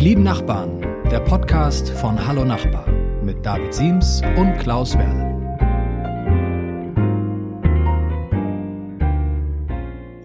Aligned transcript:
Die 0.00 0.08
lieben 0.08 0.22
Nachbarn, 0.22 0.80
der 1.10 1.20
Podcast 1.20 1.90
von 1.90 2.26
Hallo 2.26 2.42
Nachbar 2.42 2.86
mit 3.22 3.44
David 3.44 3.74
Siems 3.74 4.22
und 4.38 4.56
Klaus 4.56 4.96
Werle. 4.96 5.28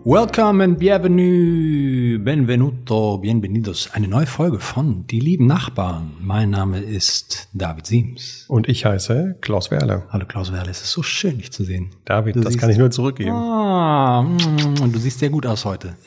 Welcome 0.06 0.64
and 0.64 0.80
bienvenue, 0.80 2.18
benvenuto, 2.20 3.18
bienvenidos. 3.18 3.90
Eine 3.92 4.08
neue 4.08 4.28
Folge 4.28 4.62
von 4.62 5.08
Die 5.08 5.20
lieben 5.20 5.46
Nachbarn. 5.46 6.14
Mein 6.22 6.52
Name 6.52 6.80
ist 6.80 7.50
David 7.52 7.86
Siems. 7.86 8.46
Und 8.48 8.70
ich 8.70 8.86
heiße 8.86 9.40
Klaus 9.42 9.72
Werle. 9.72 10.04
Hallo 10.08 10.26
Klaus 10.26 10.54
Werle, 10.54 10.72
es 10.72 10.84
ist 10.84 10.92
so 10.94 11.04
schön, 11.04 11.40
dich 11.40 11.52
zu 11.52 11.66
sehen. 11.66 11.90
David, 12.06 12.38
Du 12.38 12.40
das 12.40 12.58
kann 12.58 12.70
ich 12.70 12.78
nur 12.78 12.92
zurückgeben. 12.92 13.32
Ah, 13.32 14.22
mm, 14.22 14.82
und 14.82 14.96
du 14.96 15.00
siehst 15.00 15.20
sehr 15.20 15.32
gut 15.32 15.46
aus 15.46 15.66
heute. 15.66 15.98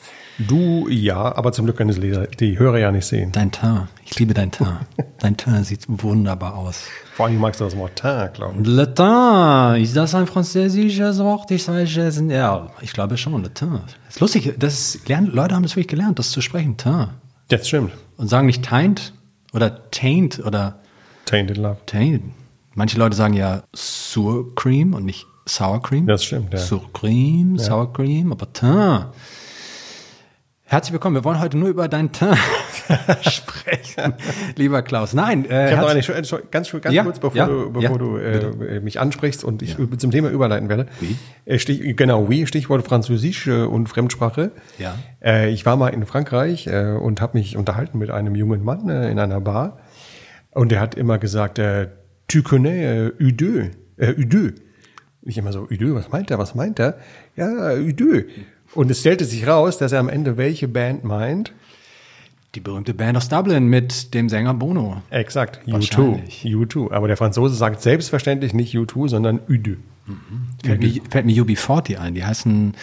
Du 0.47 0.87
ja, 0.87 1.35
aber 1.35 1.51
zum 1.51 1.65
Glück 1.65 1.77
können 1.77 2.27
die 2.39 2.57
Hörer 2.57 2.77
ja 2.79 2.91
nicht 2.91 3.05
sehen. 3.05 3.31
Dein 3.33 3.51
Teint, 3.51 3.87
ich 4.05 4.17
liebe 4.17 4.33
dein 4.33 4.51
Teint. 4.51 4.85
Dein 5.19 5.35
Teint 5.35 5.65
sieht 5.65 5.83
wunderbar 5.87 6.55
aus. 6.55 6.83
Vor 7.13 7.25
allem 7.25 7.39
magst 7.39 7.59
du 7.59 7.65
das 7.65 7.75
Wort 7.75 7.97
Teint, 7.97 8.35
glaube 8.35 8.61
ich. 8.61 8.65
Le 8.67 8.93
Teint, 8.93 9.83
ist 9.83 9.97
das 9.97 10.15
ein 10.15 10.27
französisches 10.27 11.19
Wort? 11.19 11.51
Ich 11.51 11.63
sage 11.63 11.81
es 11.83 12.21
ja, 12.29 12.67
ich 12.79 12.93
glaube 12.93 13.17
schon, 13.17 13.43
Le 13.43 13.53
Teint. 13.53 13.97
ist 14.07 14.21
lustig, 14.21 14.55
das 14.57 14.99
lernen, 15.07 15.27
Leute 15.27 15.55
haben 15.55 15.63
das 15.63 15.73
wirklich 15.73 15.89
gelernt, 15.89 16.19
das 16.19 16.31
zu 16.31 16.39
sprechen, 16.39 16.77
Teint. 16.77 17.09
Das 17.49 17.67
stimmt. 17.67 17.91
Und 18.15 18.29
sagen 18.29 18.47
nicht 18.47 18.63
Teint 18.63 19.13
oder 19.51 19.91
Taint 19.91 20.39
oder 20.45 20.79
Tainted 21.25 21.57
Love. 21.57 21.77
Taint. 21.85 22.23
Manche 22.75 22.97
Leute 22.97 23.15
sagen 23.15 23.33
ja 23.33 23.63
Sour 23.75 24.55
Cream 24.55 24.93
und 24.93 25.03
nicht 25.03 25.25
Sour 25.45 25.81
Cream. 25.81 26.07
Das 26.07 26.23
stimmt, 26.23 26.53
ja. 26.53 26.59
Sour 26.59 26.91
Cream, 26.93 27.57
Sour 27.57 27.91
Cream, 27.91 28.31
aber 28.31 28.53
Teint. 28.53 29.07
Herzlich 30.71 30.93
willkommen. 30.93 31.15
Wir 31.15 31.23
wollen 31.23 31.39
heute 31.39 31.57
nur 31.57 31.67
über 31.67 31.87
dein 31.87 32.11
Teint 32.11 32.37
sprechen, 33.21 34.13
lieber 34.55 34.83
Klaus. 34.83 35.13
Nein, 35.15 35.49
äh, 35.49 35.65
Ich 35.65 35.71
habe 35.71 35.81
noch 35.81 35.89
eine, 35.89 35.97
Entschuldigung, 35.97 36.51
ganz, 36.51 36.69
ganz 36.71 36.93
Ja, 36.93 37.03
kurz, 37.03 37.17
bevor 37.17 37.35
ja, 37.35 37.47
du, 37.47 37.71
bevor 37.71 37.81
ja, 37.81 37.97
du 37.97 38.17
äh, 38.17 38.79
mich 38.79 38.99
ansprichst 38.99 39.43
und 39.43 39.63
ich 39.63 39.77
zum 39.97 40.11
Thema 40.11 40.29
überleiten 40.29 40.69
werde. 40.69 40.85
Oui. 41.01 41.15
Äh, 41.45 41.57
Stich, 41.57 41.97
genau, 41.97 42.27
oui, 42.27 42.45
Stichwort 42.45 42.85
Französisch 42.85 43.47
äh, 43.47 43.63
und 43.63 43.89
Fremdsprache. 43.89 44.51
Ja. 44.77 44.93
Äh, 45.25 45.49
ich 45.49 45.65
war 45.65 45.75
mal 45.75 45.87
in 45.87 46.05
Frankreich 46.05 46.67
äh, 46.67 46.91
und 46.91 47.19
habe 47.19 47.39
mich 47.39 47.57
unterhalten 47.57 47.97
mit 47.97 48.11
einem 48.11 48.35
jungen 48.35 48.63
Mann 48.63 48.89
äh, 48.89 49.09
in 49.09 49.17
einer 49.17 49.41
Bar 49.41 49.79
und 50.51 50.71
der 50.71 50.81
hat 50.81 50.93
immer 50.93 51.17
gesagt, 51.17 51.57
äh, 51.57 51.87
tu 52.27 52.43
connais 52.43 53.09
äh, 53.19 53.23
U2, 53.23 53.71
äh, 53.97 54.11
U2. 54.11 54.53
Ich 55.23 55.35
immer 55.35 55.51
so, 55.51 55.61
U2, 55.63 55.95
was 55.95 56.09
meint 56.11 56.29
er, 56.29 56.37
was 56.37 56.53
meint 56.53 56.79
er? 56.79 56.99
Ja, 57.35 57.47
U2. 57.47 58.25
Und 58.75 58.91
es 58.91 58.99
stellte 58.99 59.25
sich 59.25 59.47
raus, 59.47 59.77
dass 59.77 59.91
er 59.91 59.99
am 59.99 60.09
Ende 60.09 60.37
welche 60.37 60.67
Band 60.67 61.03
meint. 61.03 61.53
Die 62.55 62.59
berühmte 62.59 62.95
Band 62.95 63.15
aus 63.15 63.29
Dublin 63.29 63.67
mit 63.67 64.13
dem 64.13 64.27
Sänger 64.27 64.55
Bono. 64.55 65.03
Exakt, 65.11 65.59
U2. 65.67 65.73
Wahrscheinlich. 65.73 66.43
U2. 66.45 66.91
Aber 66.91 67.07
der 67.07 67.15
Franzose 67.15 67.55
sagt 67.55 67.81
selbstverständlich 67.81 68.53
nicht 68.53 68.75
U2, 68.75 69.07
sondern 69.07 69.39
U2. 69.41 69.77
Fällt 70.63 70.81
mir, 70.81 71.01
fällt 71.09 71.25
mir 71.25 71.43
UB40 71.43 71.99
ein. 71.99 72.15
Die 72.15 72.25
heißen, 72.25 72.73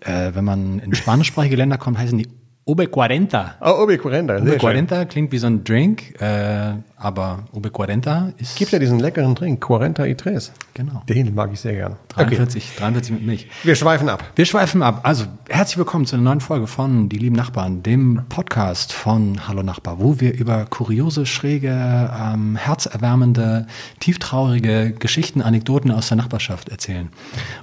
äh, 0.00 0.32
wenn 0.34 0.44
man 0.44 0.80
in 0.80 0.94
spanischsprachige 0.94 1.54
Länder 1.54 1.78
kommt, 1.78 1.98
heißen 1.98 2.18
die 2.18 2.26
Ube 2.66 2.88
40. 2.92 3.38
Oh, 3.60 3.84
Ube 3.84 3.96
sehr 4.02 4.58
schön. 4.58 4.88
40 4.88 5.08
klingt 5.08 5.30
wie 5.30 5.38
so 5.38 5.46
ein 5.46 5.62
Drink, 5.62 6.20
äh, 6.20 6.72
aber 6.96 7.44
Ube 7.52 7.70
40 7.70 8.40
ist 8.40 8.56
Gibt 8.56 8.72
ja 8.72 8.78
diesen 8.78 8.98
leckeren 8.98 9.34
Drink, 9.34 9.60
Quarenta 9.60 10.06
y 10.06 10.16
Tres. 10.16 10.52
Genau. 10.72 11.02
Den 11.08 11.34
mag 11.34 11.50
ich 11.52 11.60
sehr 11.60 11.74
gern. 11.74 11.96
43, 12.08 12.74
43 12.76 13.12
mit 13.12 13.26
Milch. 13.26 13.48
Wir 13.64 13.74
schweifen 13.74 14.08
ab. 14.08 14.24
Wir 14.34 14.46
schweifen 14.46 14.82
ab. 14.82 15.00
Also, 15.02 15.26
herzlich 15.48 15.76
willkommen 15.76 16.06
zu 16.06 16.16
einer 16.16 16.24
neuen 16.24 16.40
Folge 16.40 16.66
von 16.66 17.10
Die 17.10 17.18
lieben 17.18 17.36
Nachbarn, 17.36 17.82
dem 17.82 18.22
Podcast 18.30 18.94
von 18.94 19.46
Hallo 19.46 19.62
Nachbar, 19.62 19.98
wo 19.98 20.20
wir 20.20 20.32
über 20.34 20.64
kuriose, 20.64 21.26
schräge, 21.26 21.68
ähm, 21.70 22.56
herzerwärmende, 22.56 23.66
tieftraurige 24.00 24.94
Geschichten, 24.98 25.42
Anekdoten 25.42 25.90
aus 25.90 26.08
der 26.08 26.16
Nachbarschaft 26.16 26.70
erzählen. 26.70 27.10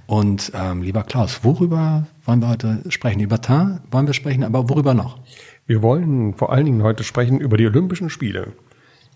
Und 0.06 0.52
ähm, 0.54 0.84
lieber 0.84 1.04
Klaus, 1.04 1.44
worüber 1.44 2.06
wollen 2.26 2.42
wir 2.42 2.50
heute 2.50 2.84
sprechen? 2.90 3.20
Über 3.20 3.42
Teint 3.42 3.82
wollen 3.90 4.06
wir 4.06 4.14
sprechen, 4.14 4.44
aber 4.44 4.70
worüber 4.70 4.94
noch? 4.94 5.18
Wir 5.66 5.82
wollen 5.82 6.34
vor 6.34 6.52
allen 6.52 6.66
Dingen 6.66 6.84
heute 6.84 7.06
sprechen 7.06 7.40
über 7.40 7.56
die 7.56 7.66
Olympischen 7.66 8.10
Spiele. 8.10 8.52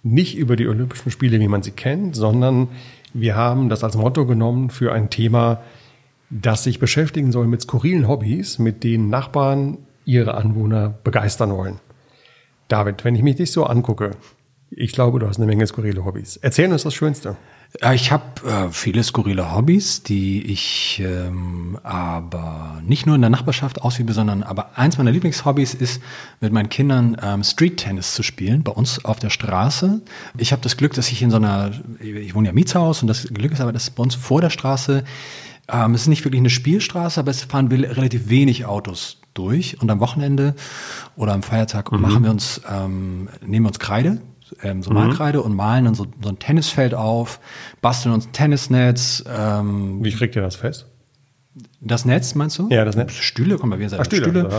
Nicht 0.09 0.37
über 0.37 0.55
die 0.55 0.67
Olympischen 0.67 1.11
Spiele, 1.11 1.39
wie 1.39 1.47
man 1.47 1.63
sie 1.63 1.71
kennt, 1.71 2.15
sondern 2.15 2.69
wir 3.13 3.35
haben 3.35 3.67
das 3.67 3.83
als 3.83 3.97
Motto 3.97 4.25
genommen 4.25 4.69
für 4.69 4.93
ein 4.93 5.09
Thema, 5.09 5.61
das 6.29 6.63
sich 6.63 6.79
beschäftigen 6.79 7.31
soll 7.31 7.47
mit 7.47 7.61
skurrilen 7.61 8.07
Hobbys, 8.07 8.57
mit 8.57 8.83
denen 8.83 9.09
Nachbarn 9.09 9.79
ihre 10.05 10.35
Anwohner 10.35 10.93
begeistern 11.03 11.51
wollen. 11.51 11.79
David, 12.69 13.03
wenn 13.03 13.15
ich 13.15 13.21
mich 13.21 13.35
dich 13.35 13.51
so 13.51 13.65
angucke, 13.65 14.11
ich 14.69 14.93
glaube, 14.93 15.19
du 15.19 15.27
hast 15.27 15.37
eine 15.37 15.45
Menge 15.45 15.67
skurrile 15.67 16.05
Hobbys. 16.05 16.37
Erzähl 16.37 16.71
uns 16.71 16.83
das 16.83 16.93
Schönste. 16.93 17.35
Äh, 17.81 17.95
Ich 17.95 18.11
habe 18.11 18.23
äh, 18.47 18.69
viele 18.71 19.03
skurrile 19.03 19.53
Hobbys, 19.53 20.03
die 20.03 20.43
ich 20.43 21.01
ähm, 21.03 21.77
aber 21.83 22.81
nicht 22.85 23.05
nur 23.05 23.15
in 23.15 23.21
der 23.21 23.29
Nachbarschaft 23.29 23.81
ausübe, 23.81 24.13
sondern 24.13 24.43
aber 24.43 24.77
eins 24.77 24.97
meiner 24.97 25.11
Lieblingshobbys 25.11 25.73
ist, 25.73 26.01
mit 26.39 26.53
meinen 26.53 26.69
Kindern 26.69 27.17
ähm, 27.21 27.43
Street-Tennis 27.43 28.13
zu 28.13 28.23
spielen, 28.23 28.63
bei 28.63 28.71
uns 28.71 29.03
auf 29.05 29.19
der 29.19 29.29
Straße. 29.29 30.01
Ich 30.37 30.51
habe 30.51 30.61
das 30.61 30.77
Glück, 30.77 30.93
dass 30.93 31.11
ich 31.11 31.21
in 31.21 31.31
so 31.31 31.37
einer, 31.37 31.71
ich 31.99 32.33
wohne 32.35 32.47
ja 32.47 32.49
im 32.51 32.55
Mietshaus 32.55 33.01
und 33.01 33.07
das 33.07 33.27
Glück 33.27 33.51
ist 33.51 33.61
aber, 33.61 33.73
dass 33.73 33.89
bei 33.89 34.03
uns 34.03 34.15
vor 34.15 34.41
der 34.41 34.49
Straße, 34.49 35.03
ähm, 35.69 35.93
es 35.93 36.01
ist 36.01 36.07
nicht 36.07 36.23
wirklich 36.23 36.39
eine 36.39 36.49
Spielstraße, 36.49 37.19
aber 37.19 37.31
es 37.31 37.43
fahren 37.43 37.67
relativ 37.67 38.29
wenig 38.29 38.65
Autos 38.65 39.17
durch 39.33 39.79
und 39.81 39.91
am 39.91 39.99
Wochenende 39.99 40.55
oder 41.15 41.33
am 41.33 41.43
Feiertag 41.43 41.91
machen 41.91 42.23
wir 42.23 42.31
uns, 42.31 42.61
ähm, 42.69 43.29
nehmen 43.45 43.65
wir 43.65 43.69
uns 43.69 43.79
Kreide, 43.79 44.19
ähm, 44.63 44.83
so 44.83 44.91
Malkreide 44.91 45.41
und 45.41 45.55
malen 45.55 45.85
dann 45.85 45.95
so, 45.95 46.05
so 46.21 46.29
ein 46.29 46.39
Tennisfeld 46.39 46.93
auf, 46.93 47.39
basteln 47.81 48.13
uns 48.13 48.27
ein 48.27 48.31
Tennisnetz. 48.33 49.23
Ähm, 49.27 50.03
Wie 50.03 50.11
kriegt 50.11 50.35
ihr 50.35 50.41
das 50.41 50.55
fest? 50.55 50.85
das 51.79 52.05
Netz 52.05 52.35
meinst 52.35 52.57
du? 52.59 52.67
Ja, 52.69 52.85
das 52.85 52.95
Netz. 52.95 53.13
Stühle, 53.13 53.57
komm 53.57 53.69
mal, 53.69 53.79
wir 53.79 53.89
sagen 53.89 54.01
Ah, 54.01 54.05
Stühle, 54.05 54.23
Stühle. 54.23 54.49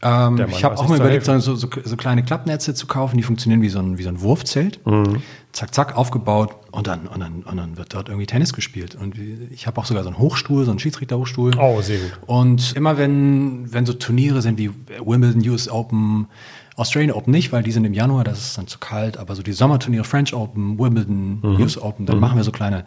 ah. 0.00 0.28
Ähm, 0.28 0.46
ich 0.48 0.64
habe 0.64 0.78
auch 0.78 0.88
mal 0.88 0.96
überlegt, 0.96 1.24
so, 1.24 1.38
so, 1.38 1.56
so 1.56 1.96
kleine 1.96 2.22
Klappnetze 2.24 2.74
zu 2.74 2.86
kaufen, 2.86 3.16
die 3.16 3.22
funktionieren 3.22 3.62
wie 3.62 3.68
so 3.68 3.78
ein, 3.80 3.98
wie 3.98 4.02
so 4.02 4.08
ein 4.08 4.20
Wurfzelt. 4.20 4.84
Mhm. 4.86 5.22
Zack, 5.52 5.74
zack, 5.74 5.96
aufgebaut 5.96 6.54
und 6.70 6.86
dann, 6.86 7.08
und, 7.08 7.20
dann, 7.20 7.42
und 7.42 7.56
dann 7.56 7.76
wird 7.76 7.92
dort 7.92 8.08
irgendwie 8.08 8.26
Tennis 8.26 8.52
gespielt. 8.52 8.94
Und 8.94 9.16
ich 9.50 9.66
habe 9.66 9.80
auch 9.80 9.84
sogar 9.84 10.04
so 10.04 10.08
einen 10.08 10.18
Hochstuhl, 10.18 10.64
so 10.64 10.70
einen 10.70 10.78
Schiedsrichterhochstuhl. 10.78 11.56
Oh, 11.58 11.80
sehr 11.80 11.98
gut. 11.98 12.12
Und 12.26 12.72
immer 12.76 12.98
wenn, 12.98 13.72
wenn 13.72 13.84
so 13.84 13.92
Turniere 13.92 14.42
sind 14.42 14.58
wie 14.58 14.70
Wimbledon, 15.04 15.48
US 15.50 15.68
Open, 15.68 16.28
Australian 16.80 17.12
Open 17.12 17.30
nicht, 17.30 17.52
weil 17.52 17.62
die 17.62 17.72
sind 17.72 17.84
im 17.84 17.92
Januar, 17.92 18.24
das 18.24 18.38
ist 18.38 18.58
dann 18.58 18.66
zu 18.66 18.78
kalt, 18.78 19.18
aber 19.18 19.34
so 19.36 19.42
die 19.42 19.52
Sommerturniere, 19.52 20.04
French 20.04 20.32
Open, 20.32 20.78
Wimbledon, 20.78 21.40
US 21.42 21.76
Open, 21.76 22.06
dann 22.06 22.18
machen 22.18 22.36
wir 22.36 22.44
so 22.44 22.52
kleine, 22.52 22.86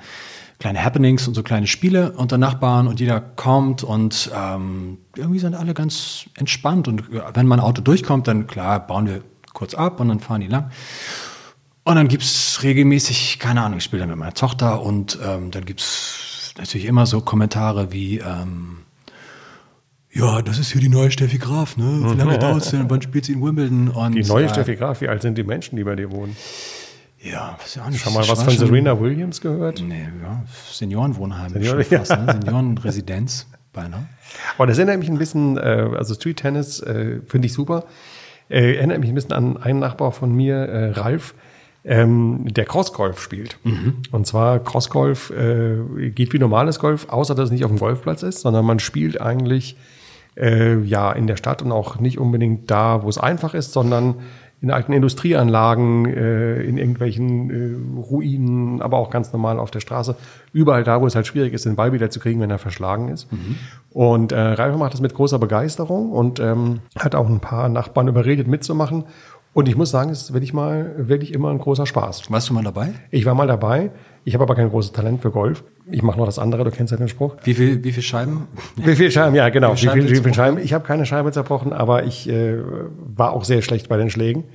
kleine 0.59 0.83
Happenings 0.83 1.27
und 1.27 1.35
so 1.35 1.43
kleine 1.43 1.67
Spiele 1.67 2.13
unter 2.13 2.39
Nachbarn 2.39 2.87
und 2.87 2.99
jeder 2.99 3.21
kommt 3.21 3.83
und 3.83 4.31
ähm, 4.35 4.97
irgendwie 5.15 5.39
sind 5.39 5.53
alle 5.53 5.75
ganz 5.75 6.25
entspannt 6.35 6.87
und 6.87 7.01
äh, 7.11 7.21
wenn 7.35 7.45
mein 7.45 7.59
Auto 7.59 7.81
durchkommt, 7.81 8.27
dann 8.27 8.47
klar, 8.47 8.85
bauen 8.85 9.05
wir 9.05 9.21
kurz 9.53 9.75
ab 9.75 9.99
und 9.99 10.07
dann 10.07 10.19
fahren 10.19 10.41
die 10.41 10.47
lang. 10.47 10.71
Und 11.83 11.95
dann 11.95 12.07
gibt's 12.07 12.63
regelmäßig, 12.63 13.37
keine 13.39 13.61
Ahnung, 13.61 13.77
ich 13.77 13.83
spiele 13.83 13.99
dann 14.01 14.09
mit 14.09 14.17
meiner 14.17 14.33
Tochter 14.33 14.81
und 14.81 15.19
ähm, 15.23 15.51
dann 15.51 15.65
gibt's 15.65 16.53
natürlich 16.57 16.87
immer 16.87 17.05
so 17.05 17.21
Kommentare 17.21 17.91
wie, 17.91 18.19
ähm, 18.19 18.82
ja, 20.13 20.41
das 20.41 20.59
ist 20.59 20.71
hier 20.71 20.81
die 20.81 20.89
neue 20.89 21.09
Steffi 21.11 21.37
Graf, 21.37 21.75
ne? 21.77 22.01
Wie 22.11 22.17
lange 22.17 22.37
dauert's 22.37 22.69
denn? 22.71 22.89
Wann 22.89 23.01
spielt 23.01 23.25
sie 23.25 23.33
in 23.33 23.41
Wimbledon? 23.41 23.89
Und, 23.89 24.13
Die 24.15 24.23
neue 24.23 24.45
äh, 24.45 24.49
Steffi 24.49 24.75
Graf, 24.75 25.01
wie 25.01 25.09
alt 25.09 25.21
sind 25.21 25.37
die 25.37 25.43
Menschen, 25.43 25.75
die 25.75 25.83
bei 25.83 25.95
dir 25.95 26.11
wohnen? 26.11 26.35
Ja, 27.19 27.57
weiß 27.59 27.75
ich 27.77 27.81
auch 27.81 27.89
nicht. 27.89 28.01
Schon 28.01 28.13
mal 28.13 28.27
was 28.27 28.43
von 28.43 28.55
Serena 28.55 28.99
Williams 28.99 29.39
gehört? 29.41 29.81
Nee, 29.81 30.07
ja, 30.21 30.43
Seniorenwohnheim. 30.71 31.53
Senioren- 31.53 31.83
fast, 31.83 32.11
ne? 32.11 32.39
Seniorenresidenz 32.43 33.47
beinahe. 33.71 34.05
Aber 34.57 34.67
das 34.67 34.77
erinnert 34.77 34.99
mich 34.99 35.09
ein 35.09 35.17
bisschen, 35.17 35.57
äh, 35.57 35.61
also 35.97 36.13
Street 36.15 36.37
Tennis 36.37 36.79
äh, 36.81 37.21
finde 37.25 37.45
ich 37.47 37.53
super. 37.53 37.85
Äh, 38.49 38.75
erinnert 38.75 38.99
mich 38.99 39.09
ein 39.09 39.15
bisschen 39.15 39.31
an 39.33 39.57
einen 39.57 39.79
Nachbar 39.79 40.11
von 40.11 40.35
mir, 40.35 40.55
äh, 40.57 40.89
Ralf, 40.91 41.33
ähm, 41.85 42.45
der 42.53 42.65
Crossgolf 42.65 43.19
spielt. 43.21 43.57
Und 44.11 44.25
zwar 44.27 44.59
Crossgolf 44.59 45.31
äh, 45.31 46.09
geht 46.11 46.31
wie 46.33 46.39
normales 46.39 46.79
Golf, 46.79 47.07
außer 47.09 47.35
dass 47.35 47.45
es 47.45 47.51
nicht 47.51 47.65
auf 47.65 47.71
dem 47.71 47.79
Golfplatz 47.79 48.23
ist, 48.23 48.41
sondern 48.41 48.63
man 48.65 48.79
spielt 48.79 49.19
eigentlich 49.19 49.75
äh, 50.35 50.79
ja 50.81 51.11
in 51.11 51.27
der 51.27 51.37
Stadt 51.37 51.61
und 51.61 51.71
auch 51.71 51.99
nicht 51.99 52.17
unbedingt 52.17 52.69
da, 52.71 53.03
wo 53.03 53.09
es 53.09 53.17
einfach 53.17 53.53
ist, 53.53 53.73
sondern 53.73 54.15
in 54.63 54.71
alten 54.71 54.93
Industrieanlagen, 54.93 56.05
äh, 56.05 56.61
in 56.61 56.77
irgendwelchen 56.77 57.49
äh, 57.49 57.99
Ruinen, 57.99 58.81
aber 58.81 58.97
auch 58.97 59.09
ganz 59.09 59.33
normal 59.33 59.59
auf 59.59 59.71
der 59.71 59.81
Straße. 59.81 60.15
Überall 60.53 60.85
da, 60.85 61.01
wo 61.01 61.05
es 61.05 61.15
halt 61.15 61.27
schwierig 61.27 61.53
ist, 61.53 61.65
den 61.65 61.75
Ball 61.75 61.91
wieder 61.91 62.09
zu 62.09 62.21
kriegen, 62.21 62.39
wenn 62.39 62.49
er 62.49 62.59
verschlagen 62.59 63.09
ist. 63.09 63.27
Und 63.91 64.31
äh, 64.31 64.39
Ralf 64.39 64.77
macht 64.77 64.93
das 64.93 65.01
mit 65.01 65.13
großer 65.13 65.37
Begeisterung 65.37 66.13
und 66.13 66.39
ähm, 66.39 66.79
hat 66.97 67.13
auch 67.13 67.27
ein 67.27 67.41
paar 67.41 67.67
Nachbarn 67.67 68.07
überredet, 68.07 68.47
mitzumachen. 68.47 69.03
Und 69.53 69.67
ich 69.67 69.75
muss 69.77 69.91
sagen, 69.91 70.09
es 70.09 70.23
ist 70.23 70.33
wirklich 70.33 70.53
mal 70.53 70.93
wirklich 70.97 71.31
immer 71.33 71.49
ein 71.51 71.59
großer 71.59 71.85
Spaß. 71.85 72.23
Warst 72.31 72.49
du 72.49 72.53
mal 72.55 72.63
dabei? 72.63 72.89
Ich 73.11 73.25
war 73.25 73.35
mal 73.35 73.45
dabei. 73.47 73.91
Ich 74.25 74.33
habe 74.33 74.43
aber 74.43 74.55
kein 74.55 74.69
großes 74.69 74.93
Talent 74.93 75.21
für 75.21 75.29
Golf. 75.31 75.63
Ich 75.91 76.01
mache 76.01 76.17
noch 76.17 76.25
das 76.25 76.39
andere. 76.39 76.63
Du 76.63 76.71
kennst 76.71 76.91
ja 76.91 76.97
den 76.97 77.07
Spruch. 77.09 77.35
Wie 77.43 77.53
viel, 77.53 77.83
wie 77.83 77.91
viel 77.91 78.01
Scheiben? 78.03 78.47
Wie 78.77 78.95
viele 78.95 79.11
Scheiben? 79.11 79.35
Ja, 79.35 79.49
genau. 79.49 79.73
Wie 79.73 79.77
Scheiben 79.77 80.09
wie 80.09 80.15
viele 80.15 80.33
Scheiben? 80.33 80.57
Ich 80.57 80.73
habe 80.73 80.85
keine 80.85 81.05
Scheibe 81.05 81.31
zerbrochen, 81.31 81.71
aber 81.73 82.03
ich 82.05 82.27
äh, 82.29 82.57
war 83.15 83.33
auch 83.33 83.43
sehr 83.43 83.61
schlecht 83.61 83.89
bei 83.89 83.97
den 83.97 84.09
Schlägen. 84.09 84.45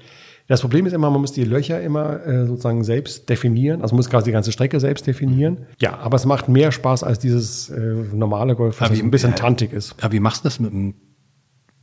Das 0.49 0.62
Problem 0.62 0.87
ist 0.87 0.95
immer, 0.95 1.11
man 1.11 1.21
muss 1.21 1.33
die 1.33 1.44
Löcher 1.44 1.81
immer 1.83 2.27
äh, 2.27 2.47
sozusagen 2.47 2.83
selbst 2.83 3.29
definieren. 3.29 3.83
Also 3.83 3.94
man 3.94 3.99
muss 3.99 4.09
quasi 4.09 4.25
die 4.27 4.33
ganze 4.33 4.51
Strecke 4.51 4.81
selbst 4.81 5.06
definieren. 5.06 5.59
Ja, 5.79 5.99
aber 5.99 6.17
es 6.17 6.25
macht 6.25 6.49
mehr 6.49 6.73
Spaß 6.73 7.05
als 7.05 7.19
dieses 7.19 7.69
äh, 7.69 7.79
normale 8.15 8.56
Golf, 8.56 8.81
was 8.81 8.91
wie- 8.93 9.01
ein 9.03 9.11
bisschen 9.11 9.33
äh, 9.35 9.37
tantig 9.37 9.75
ist. 9.75 9.94
Aber 10.01 10.12
wie 10.15 10.21
machst 10.21 10.44
du 10.44 10.49
das 10.49 10.59
mit 10.59 10.73
dem 10.73 10.94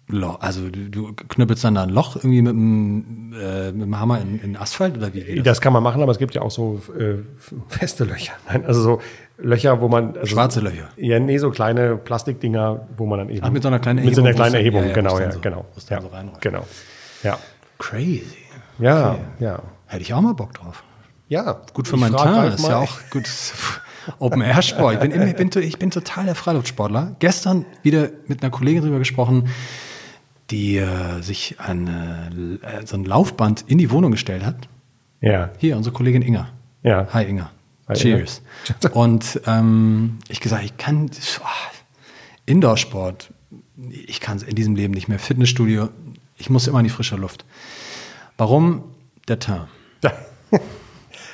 Loch? 0.07 0.39
Also 0.39 0.69
du, 0.69 0.89
du 0.89 1.13
knüppelst 1.13 1.63
dann 1.63 1.75
da 1.75 1.83
ein 1.83 1.89
Loch 1.89 2.15
irgendwie 2.15 2.41
mit 2.41 2.51
dem, 2.51 3.33
äh, 3.33 3.71
mit 3.71 3.81
dem 3.83 3.99
Hammer 3.99 4.21
in, 4.21 4.39
in 4.39 4.57
Asphalt 4.57 4.97
oder 4.97 5.13
wie 5.13 5.35
das? 5.35 5.43
Das 5.43 5.61
kann 5.61 5.73
man 5.73 5.81
machen, 5.81 6.01
aber 6.01 6.11
es 6.11 6.19
gibt 6.19 6.35
ja 6.35 6.41
auch 6.41 6.51
so 6.51 6.81
äh, 6.97 7.15
feste 7.69 8.03
Löcher. 8.03 8.33
Nein, 8.47 8.65
also 8.65 8.81
so 8.81 9.01
Löcher, 9.37 9.81
wo 9.81 9.87
man 9.87 10.15
also, 10.15 10.27
Schwarze 10.27 10.61
Löcher. 10.61 10.89
Ja, 10.95 11.19
nee, 11.19 11.37
so 11.37 11.49
kleine 11.49 11.97
Plastikdinger, 11.97 12.87
wo 12.97 13.05
man 13.05 13.19
dann 13.19 13.29
eben 13.29 13.43
Ach, 13.43 13.49
mit 13.49 13.63
so 13.63 13.67
einer 13.67 13.79
kleinen 13.79 14.05
mit 14.05 14.15
so 14.15 14.21
einer 14.21 14.29
Erhebung, 14.29 14.41
kleinen 14.45 14.55
Erhebung, 14.55 14.81
ja, 14.81 14.87
ja, 14.89 14.93
genau, 14.93 15.19
ja, 15.19 15.31
so- 15.31 15.39
genau, 15.39 15.65
ja, 15.89 16.01
so 16.01 16.09
genau, 16.39 16.65
ja, 17.23 17.39
Crazy. 17.79 18.23
ja, 18.79 19.17
ja, 19.39 19.59
Hätte 19.87 20.01
ich 20.03 20.13
auch 20.13 20.21
mal 20.21 20.33
Bock 20.33 20.53
drauf. 20.53 20.83
ja. 21.29 21.61
Gut 21.73 21.87
für 21.87 21.97
meinen 21.97 22.15
Ralf 22.15 22.55
ist 22.55 22.67
ja 22.67 22.77
auch 22.77 22.99
gut. 23.09 23.27
Open 24.19 24.41
Air 24.41 24.61
Sport. 24.61 24.93
Ich 24.93 24.99
bin, 24.99 25.27
ich, 25.27 25.35
bin, 25.35 25.63
ich 25.63 25.79
bin 25.79 25.89
total 25.89 26.25
der 26.25 26.35
Freiluftsportler. 26.35 27.15
Gestern 27.19 27.65
wieder 27.81 28.09
mit 28.27 28.43
einer 28.43 28.51
Kollegin 28.51 28.83
drüber 28.83 28.99
gesprochen, 28.99 29.49
die 30.51 30.77
äh, 30.77 31.21
sich 31.21 31.59
eine, 31.59 32.59
äh, 32.61 32.85
so 32.85 32.97
ein 32.97 33.05
Laufband 33.05 33.65
in 33.67 33.77
die 33.77 33.91
Wohnung 33.91 34.11
gestellt 34.11 34.45
hat. 34.45 34.67
Ja, 35.21 35.51
Hier, 35.57 35.77
unsere 35.77 35.93
Kollegin 35.93 36.21
Inga. 36.21 36.49
Ja. 36.83 37.07
Hi 37.11 37.25
Inga. 37.25 37.51
Hi, 37.87 37.95
Cheers. 37.95 38.41
Und 38.93 39.41
ähm, 39.45 40.19
ich 40.27 40.39
gesagt, 40.39 40.63
ich 40.63 40.77
kann 40.77 41.09
oh, 41.41 41.47
Indoor-Sport, 42.45 43.31
ich 43.89 44.19
kann 44.19 44.37
es 44.37 44.43
in 44.43 44.55
diesem 44.55 44.75
Leben 44.75 44.93
nicht 44.93 45.07
mehr. 45.07 45.19
Fitnessstudio, 45.19 45.89
ich 46.37 46.49
muss 46.49 46.67
immer 46.67 46.79
in 46.79 46.85
die 46.85 46.89
frische 46.89 47.15
Luft. 47.15 47.45
Warum? 48.37 48.83
Der 49.27 49.39
Teint. 49.39 49.67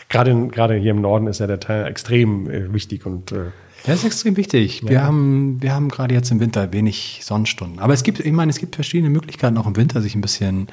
Gerade, 0.10 0.48
gerade 0.48 0.75
hier 0.75 0.92
im 0.92 1.00
Norden 1.00 1.28
ist 1.28 1.40
ja 1.40 1.48
der 1.48 1.62
Teil 1.62 1.88
extrem 1.88 2.50
äh, 2.50 2.74
wichtig 2.74 3.06
und 3.06 3.31
äh, 3.31 3.52
Das 3.86 3.95
ist 4.00 4.06
extrem 4.06 4.38
wichtig. 4.38 4.83
Wir 4.88 5.04
haben, 5.04 5.62
wir 5.62 5.74
haben 5.74 5.89
gerade 5.89 6.13
jetzt 6.13 6.30
im 6.31 6.39
Winter 6.39 6.72
wenig 6.72 7.22
Sonnenstunden. 7.24 7.80
Aber 7.80 7.94
es 7.94 8.04
gibt, 8.04 8.19
ich 8.19 8.31
meine, 8.31 8.50
es 8.51 8.60
gibt 8.60 8.75
verschiedene 8.75 9.10
Möglichkeiten, 9.10 9.57
auch 9.57 9.66
im 9.68 9.75
Winter 9.75 10.01
sich 10.01 10.13
ein 10.16 10.22
bisschen, 10.22 10.68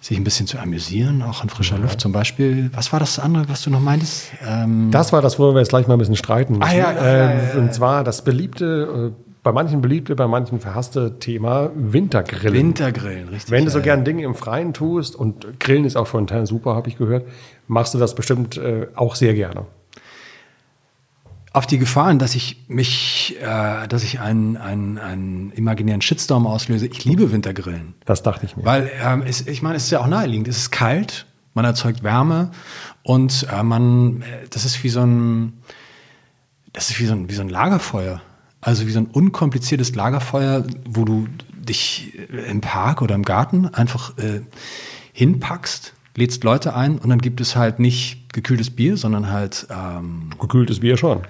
sich 0.00 0.16
ein 0.18 0.24
bisschen 0.24 0.46
zu 0.46 0.58
amüsieren, 0.58 1.22
auch 1.22 1.42
in 1.44 1.50
frischer 1.50 1.78
Luft 1.78 2.00
zum 2.00 2.12
Beispiel. 2.12 2.70
Was 2.74 2.92
war 2.92 2.98
das 3.00 3.18
andere, 3.18 3.48
was 3.48 3.62
du 3.62 3.70
noch 3.70 3.80
meintest? 3.80 4.32
Ähm, 4.46 4.90
Das 4.90 5.12
war 5.12 5.22
das, 5.22 5.38
wo 5.38 5.52
wir 5.54 5.60
jetzt 5.60 5.68
gleich 5.68 5.86
mal 5.86 5.94
ein 5.94 5.98
bisschen 5.98 6.16
streiten 6.16 6.54
müssen. 6.58 6.68
Ah, 6.68 6.74
ja, 6.74 6.92
ja, 6.92 6.98
Ähm, 6.98 7.38
ja, 7.38 7.54
ja, 7.54 7.60
Und 7.60 7.74
zwar 7.74 8.02
das 8.02 8.24
beliebte, 8.24 9.12
äh, 9.12 9.22
bei 9.42 9.52
manchen 9.52 9.80
beliebte, 9.80 10.16
bei 10.16 10.26
manchen 10.26 10.60
verhasste 10.60 11.18
Thema 11.18 11.70
Wintergrillen. 11.74 12.54
Wintergrillen, 12.54 13.28
richtig. 13.28 13.50
Wenn 13.50 13.64
du 13.64 13.70
so 13.70 13.78
ja, 13.78 13.84
gern 13.84 14.04
Dinge 14.04 14.24
im 14.24 14.34
Freien 14.34 14.74
tust 14.74 15.14
und 15.14 15.60
Grillen 15.60 15.84
ist 15.84 15.96
auch 15.96 16.06
von 16.06 16.26
Teilen 16.26 16.46
super, 16.46 16.74
habe 16.74 16.88
ich 16.88 16.98
gehört, 16.98 17.26
machst 17.68 17.94
du 17.94 17.98
das 17.98 18.14
bestimmt 18.14 18.56
äh, 18.58 18.88
auch 18.96 19.14
sehr 19.14 19.32
gerne. 19.34 19.64
Auf 21.52 21.66
die 21.66 21.78
Gefahren, 21.78 22.20
dass 22.20 22.36
ich 22.36 22.64
mich, 22.68 23.36
äh, 23.40 23.88
dass 23.88 24.04
ich 24.04 24.20
einen, 24.20 24.56
einen, 24.56 24.98
einen 24.98 25.50
imaginären 25.52 26.00
Shitstorm 26.00 26.46
auslöse. 26.46 26.86
Ich 26.86 27.04
liebe 27.04 27.32
Wintergrillen. 27.32 27.94
Das 28.04 28.22
dachte 28.22 28.46
ich 28.46 28.56
mir. 28.56 28.64
Weil 28.64 28.90
ähm, 29.02 29.22
es, 29.26 29.46
ich 29.48 29.60
meine, 29.60 29.76
es 29.76 29.84
ist 29.84 29.90
ja 29.90 30.00
auch 30.00 30.06
naheliegend. 30.06 30.46
Es 30.46 30.58
ist 30.58 30.70
kalt, 30.70 31.26
man 31.54 31.64
erzeugt 31.64 32.04
Wärme 32.04 32.52
und 33.02 33.48
äh, 33.52 33.64
man, 33.64 34.22
äh, 34.22 34.46
das 34.50 34.64
ist 34.64 34.84
wie 34.84 34.90
so 34.90 35.00
ein, 35.00 35.54
das 36.72 36.90
ist 36.90 37.00
wie 37.00 37.06
so 37.06 37.14
ein, 37.14 37.28
wie 37.28 37.34
so 37.34 37.42
ein 37.42 37.48
Lagerfeuer. 37.48 38.22
Also 38.60 38.86
wie 38.86 38.92
so 38.92 39.00
ein 39.00 39.06
unkompliziertes 39.06 39.94
Lagerfeuer, 39.94 40.64
wo 40.88 41.04
du 41.04 41.26
dich 41.52 42.12
äh, 42.30 42.48
im 42.48 42.60
Park 42.60 43.02
oder 43.02 43.16
im 43.16 43.24
Garten 43.24 43.66
einfach 43.66 44.16
äh, 44.18 44.42
hinpackst, 45.12 45.94
lädst 46.16 46.44
Leute 46.44 46.74
ein 46.74 46.98
und 46.98 47.08
dann 47.08 47.20
gibt 47.20 47.40
es 47.40 47.56
halt 47.56 47.78
nicht 47.78 48.32
gekühltes 48.32 48.70
Bier, 48.70 48.96
sondern 48.96 49.30
halt 49.30 49.66
ähm, 49.70 50.30
Gekühltes 50.40 50.80
Bier 50.80 50.96
schon. 50.96 51.22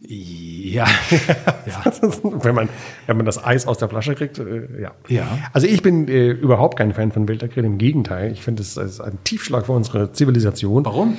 ja, 0.00 0.86
ja. 1.66 1.84
wenn, 2.22 2.54
man, 2.54 2.68
wenn 3.06 3.16
man 3.16 3.26
das 3.26 3.42
Eis 3.42 3.66
aus 3.66 3.78
der 3.78 3.88
Flasche 3.88 4.14
kriegt, 4.14 4.38
äh, 4.38 4.80
ja. 4.80 4.92
Ja. 5.08 5.38
Also 5.52 5.66
ich 5.66 5.82
bin 5.82 6.08
äh, 6.08 6.30
überhaupt 6.30 6.78
kein 6.78 6.92
Fan 6.92 7.12
von 7.12 7.28
Wintergrillen, 7.28 7.72
im 7.72 7.78
Gegenteil. 7.78 8.32
Ich 8.32 8.42
finde, 8.42 8.62
es 8.62 8.76
ist 8.76 9.00
ein 9.00 9.18
Tiefschlag 9.24 9.66
für 9.66 9.72
unsere 9.72 10.12
Zivilisation. 10.12 10.84
Warum? 10.84 11.16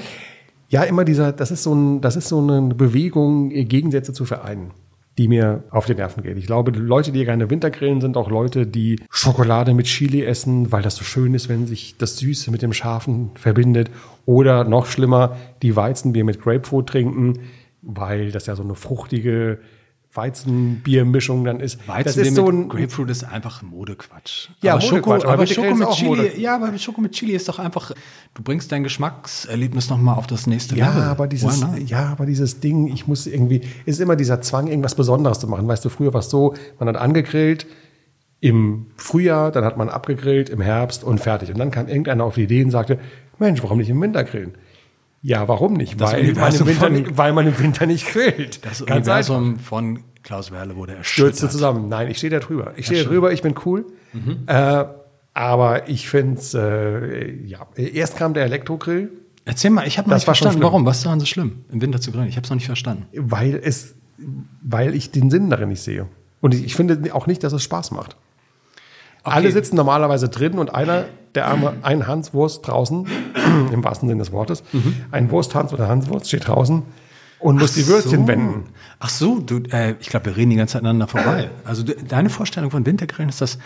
Ja, 0.69 0.83
immer 0.83 1.03
dieser, 1.03 1.33
das 1.33 1.51
ist 1.51 1.63
so, 1.63 1.73
ein, 1.73 2.01
das 2.01 2.15
ist 2.15 2.29
so 2.29 2.39
eine 2.39 2.73
Bewegung, 2.73 3.51
äh, 3.51 3.65
Gegensätze 3.65 4.13
zu 4.13 4.25
vereinen, 4.25 4.71
die 5.21 5.27
mir 5.27 5.63
auf 5.69 5.85
die 5.85 5.93
Nerven 5.93 6.23
geht. 6.23 6.35
Ich 6.39 6.47
glaube, 6.47 6.71
Leute, 6.71 7.11
die 7.11 7.23
gerne 7.25 7.51
Wintergrillen, 7.51 8.01
sind 8.01 8.17
auch 8.17 8.31
Leute, 8.31 8.65
die 8.65 8.99
Schokolade 9.11 9.75
mit 9.75 9.85
Chili 9.85 10.25
essen, 10.25 10.71
weil 10.71 10.81
das 10.81 10.95
so 10.95 11.03
schön 11.03 11.35
ist, 11.35 11.47
wenn 11.47 11.67
sich 11.67 11.95
das 11.95 12.17
Süße 12.17 12.49
mit 12.49 12.63
dem 12.63 12.73
Scharfen 12.73 13.29
verbindet. 13.35 13.91
Oder 14.25 14.63
noch 14.63 14.87
schlimmer, 14.87 15.37
die 15.61 15.75
Weizenbier 15.75 16.23
mit 16.23 16.41
Grapefruit 16.41 16.87
trinken, 16.87 17.41
weil 17.83 18.31
das 18.31 18.47
ja 18.47 18.55
so 18.55 18.63
eine 18.63 18.73
fruchtige 18.73 19.59
Weizenbiermischung 20.13 21.43
dann 21.45 21.59
ist. 21.59 21.79
das 21.79 21.87
Weizenbier 21.87 22.23
ist 22.31 22.35
so 22.35 22.49
ein, 22.49 22.67
Grapefruit 22.69 23.09
ist 23.09 23.23
einfach 23.23 23.61
Modequatsch. 23.61 24.49
Ja, 24.61 24.73
aber 24.73 24.81
Schoko, 24.81 25.13
aber 25.13 25.25
aber 25.29 25.47
Schoko 25.47 25.75
mit 25.75 25.89
Chili, 25.91 26.09
Mode. 26.09 26.31
ja, 26.39 26.55
aber 26.55 26.77
Schoko 26.77 27.01
mit 27.01 27.13
Chili 27.13 27.33
ist 27.33 27.47
doch 27.47 27.59
einfach, 27.59 27.91
du 28.33 28.43
bringst 28.43 28.71
dein 28.71 28.83
Geschmackserlebnis 28.83 29.89
nochmal 29.89 30.15
auf 30.15 30.27
das 30.27 30.47
nächste 30.47 30.75
Ja, 30.75 30.89
Level. 30.89 31.03
aber 31.03 31.27
dieses, 31.27 31.65
ja, 31.85 32.07
aber 32.09 32.25
dieses 32.25 32.59
Ding, 32.59 32.87
ich 32.87 33.07
muss 33.07 33.25
irgendwie, 33.27 33.61
ist 33.85 33.99
immer 34.01 34.15
dieser 34.15 34.41
Zwang, 34.41 34.67
irgendwas 34.67 34.95
Besonderes 34.95 35.39
zu 35.39 35.47
machen. 35.47 35.67
Weißt 35.67 35.85
du, 35.85 35.89
früher 35.89 36.13
war 36.13 36.19
es 36.19 36.29
so, 36.29 36.53
man 36.79 36.89
hat 36.89 36.97
angegrillt 36.97 37.65
im 38.41 38.87
Frühjahr, 38.97 39.51
dann 39.51 39.63
hat 39.63 39.77
man 39.77 39.87
abgegrillt 39.89 40.49
im 40.49 40.61
Herbst 40.61 41.03
und 41.03 41.19
fertig. 41.19 41.51
Und 41.51 41.59
dann 41.59 41.71
kam 41.71 41.87
irgendeiner 41.87 42.23
auf 42.25 42.35
die 42.35 42.43
Idee 42.43 42.63
und 42.63 42.71
sagte, 42.71 42.99
Mensch, 43.39 43.61
warum 43.63 43.77
nicht 43.77 43.89
im 43.89 44.01
Winter 44.01 44.23
grillen? 44.23 44.55
Ja, 45.21 45.47
warum 45.47 45.73
nicht? 45.73 45.99
Weil 45.99 46.33
man, 46.33 46.53
Winter, 46.59 46.73
von- 46.73 46.93
nicht- 46.93 47.17
weil 47.17 47.33
man 47.33 47.47
im 47.47 47.59
Winter 47.59 47.85
nicht 47.85 48.07
grillt. 48.07 48.65
Das 48.65 48.79
Ganz 48.85 49.07
einfach. 49.07 49.35
Universum 49.37 49.59
von 49.59 49.99
Klaus 50.23 50.51
Werle 50.51 50.75
wurde 50.75 50.93
Stürzte 51.01 51.23
erschüttert. 51.45 51.51
zusammen. 51.51 51.89
Nein, 51.89 52.09
ich 52.09 52.17
stehe 52.17 52.31
da 52.31 52.39
drüber. 52.39 52.73
Ich 52.75 52.85
stehe 52.87 53.03
da 53.03 53.09
drüber, 53.09 53.31
ich 53.31 53.41
bin 53.41 53.55
cool. 53.65 53.85
Mhm. 54.13 54.39
Äh, 54.47 54.85
aber 55.33 55.87
ich 55.89 56.09
finde 56.09 56.39
es, 56.39 56.53
äh, 56.53 57.31
ja, 57.45 57.67
erst 57.75 58.17
kam 58.17 58.33
der 58.33 58.43
Elektrogrill, 58.45 59.11
Erzähl 59.43 59.71
mal, 59.71 59.87
ich 59.87 59.97
habe 59.97 60.07
noch 60.07 60.15
nicht 60.17 60.27
war 60.27 60.35
verstanden, 60.35 60.61
warum. 60.61 60.85
Was 60.85 60.97
ist 60.97 61.05
daran 61.05 61.19
so 61.19 61.25
schlimm, 61.25 61.65
im 61.71 61.81
Winter 61.81 61.99
zu 61.99 62.11
grillen? 62.11 62.27
Ich 62.27 62.35
habe 62.35 62.43
es 62.43 62.49
noch 62.51 62.55
nicht 62.57 62.67
verstanden. 62.67 63.07
weil 63.15 63.55
es, 63.63 63.95
weil 64.61 64.93
ich 64.93 65.09
den 65.11 65.31
Sinn 65.31 65.49
darin 65.49 65.69
nicht 65.69 65.81
sehe. 65.81 66.05
Und 66.41 66.53
ich, 66.53 66.63
ich 66.63 66.75
finde 66.75 67.13
auch 67.15 67.25
nicht, 67.25 67.43
dass 67.43 67.51
es 67.51 67.63
Spaß 67.63 67.89
macht. 67.91 68.17
Alle 69.23 69.51
sitzen 69.51 69.75
normalerweise 69.75 70.29
drin 70.29 70.57
und 70.57 70.73
einer, 70.73 71.05
der 71.35 71.47
arme, 71.47 71.73
ein 71.81 72.07
Hanswurst 72.07 72.67
draußen, 72.67 73.07
im 73.71 73.83
wahrsten 73.83 74.07
Sinne 74.07 74.19
des 74.19 74.31
Wortes, 74.31 74.63
ein 75.11 75.31
Wursthans 75.31 75.73
oder 75.73 75.87
Hanswurst 75.87 76.27
steht 76.27 76.47
draußen 76.47 76.83
und 77.39 77.59
muss 77.59 77.73
die 77.73 77.87
Würstchen 77.87 78.21
so. 78.21 78.27
wenden. 78.27 78.63
Ach 78.99 79.09
so, 79.09 79.39
du, 79.39 79.57
äh, 79.71 79.95
ich 79.99 80.07
glaube, 80.07 80.27
wir 80.27 80.37
reden 80.37 80.51
die 80.51 80.55
ganze 80.55 80.73
Zeit 80.73 80.81
aneinander 80.81 81.07
vorbei. 81.07 81.49
Also 81.65 81.83
du, 81.83 81.93
deine 81.95 82.29
Vorstellung 82.29 82.71
von 82.71 82.85
Wintergrillen 82.85 83.29
ist 83.29 83.41
das, 83.41 83.57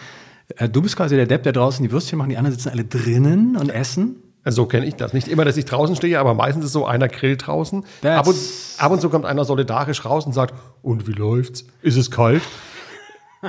äh, 0.58 0.70
du 0.70 0.82
bist 0.82 0.96
quasi 0.96 1.16
der 1.16 1.28
Depp, 1.28 1.44
der 1.44 1.54
draußen 1.54 1.84
die 1.84 1.92
Würstchen 1.92 2.18
macht, 2.18 2.32
die 2.32 2.38
anderen 2.38 2.56
sitzen 2.56 2.70
alle 2.70 2.86
drinnen 2.86 3.58
und 3.58 3.70
essen. 3.70 4.18
Also 4.44 4.64
so 4.64 4.66
kenne 4.68 4.86
ich 4.86 4.96
das. 4.96 5.14
Nicht 5.14 5.28
immer, 5.28 5.44
dass 5.44 5.58
ich 5.58 5.66
draußen 5.66 5.96
stehe, 5.96 6.20
aber 6.20 6.36
meistens 6.36 6.66
ist 6.66 6.72
so, 6.72 6.86
einer 6.86 7.08
grillt 7.08 7.48
draußen. 7.48 7.84
Ab 8.04 8.28
und, 8.28 8.38
ab 8.78 8.92
und 8.92 9.02
zu 9.02 9.10
kommt 9.10 9.26
einer 9.26 9.44
solidarisch 9.44 10.06
raus 10.06 10.26
und 10.26 10.34
sagt, 10.34 10.54
und 10.84 11.08
wie 11.08 11.14
läuft's? 11.14 11.66
Ist 11.82 11.98
es 11.98 12.12
kalt? 12.12 12.44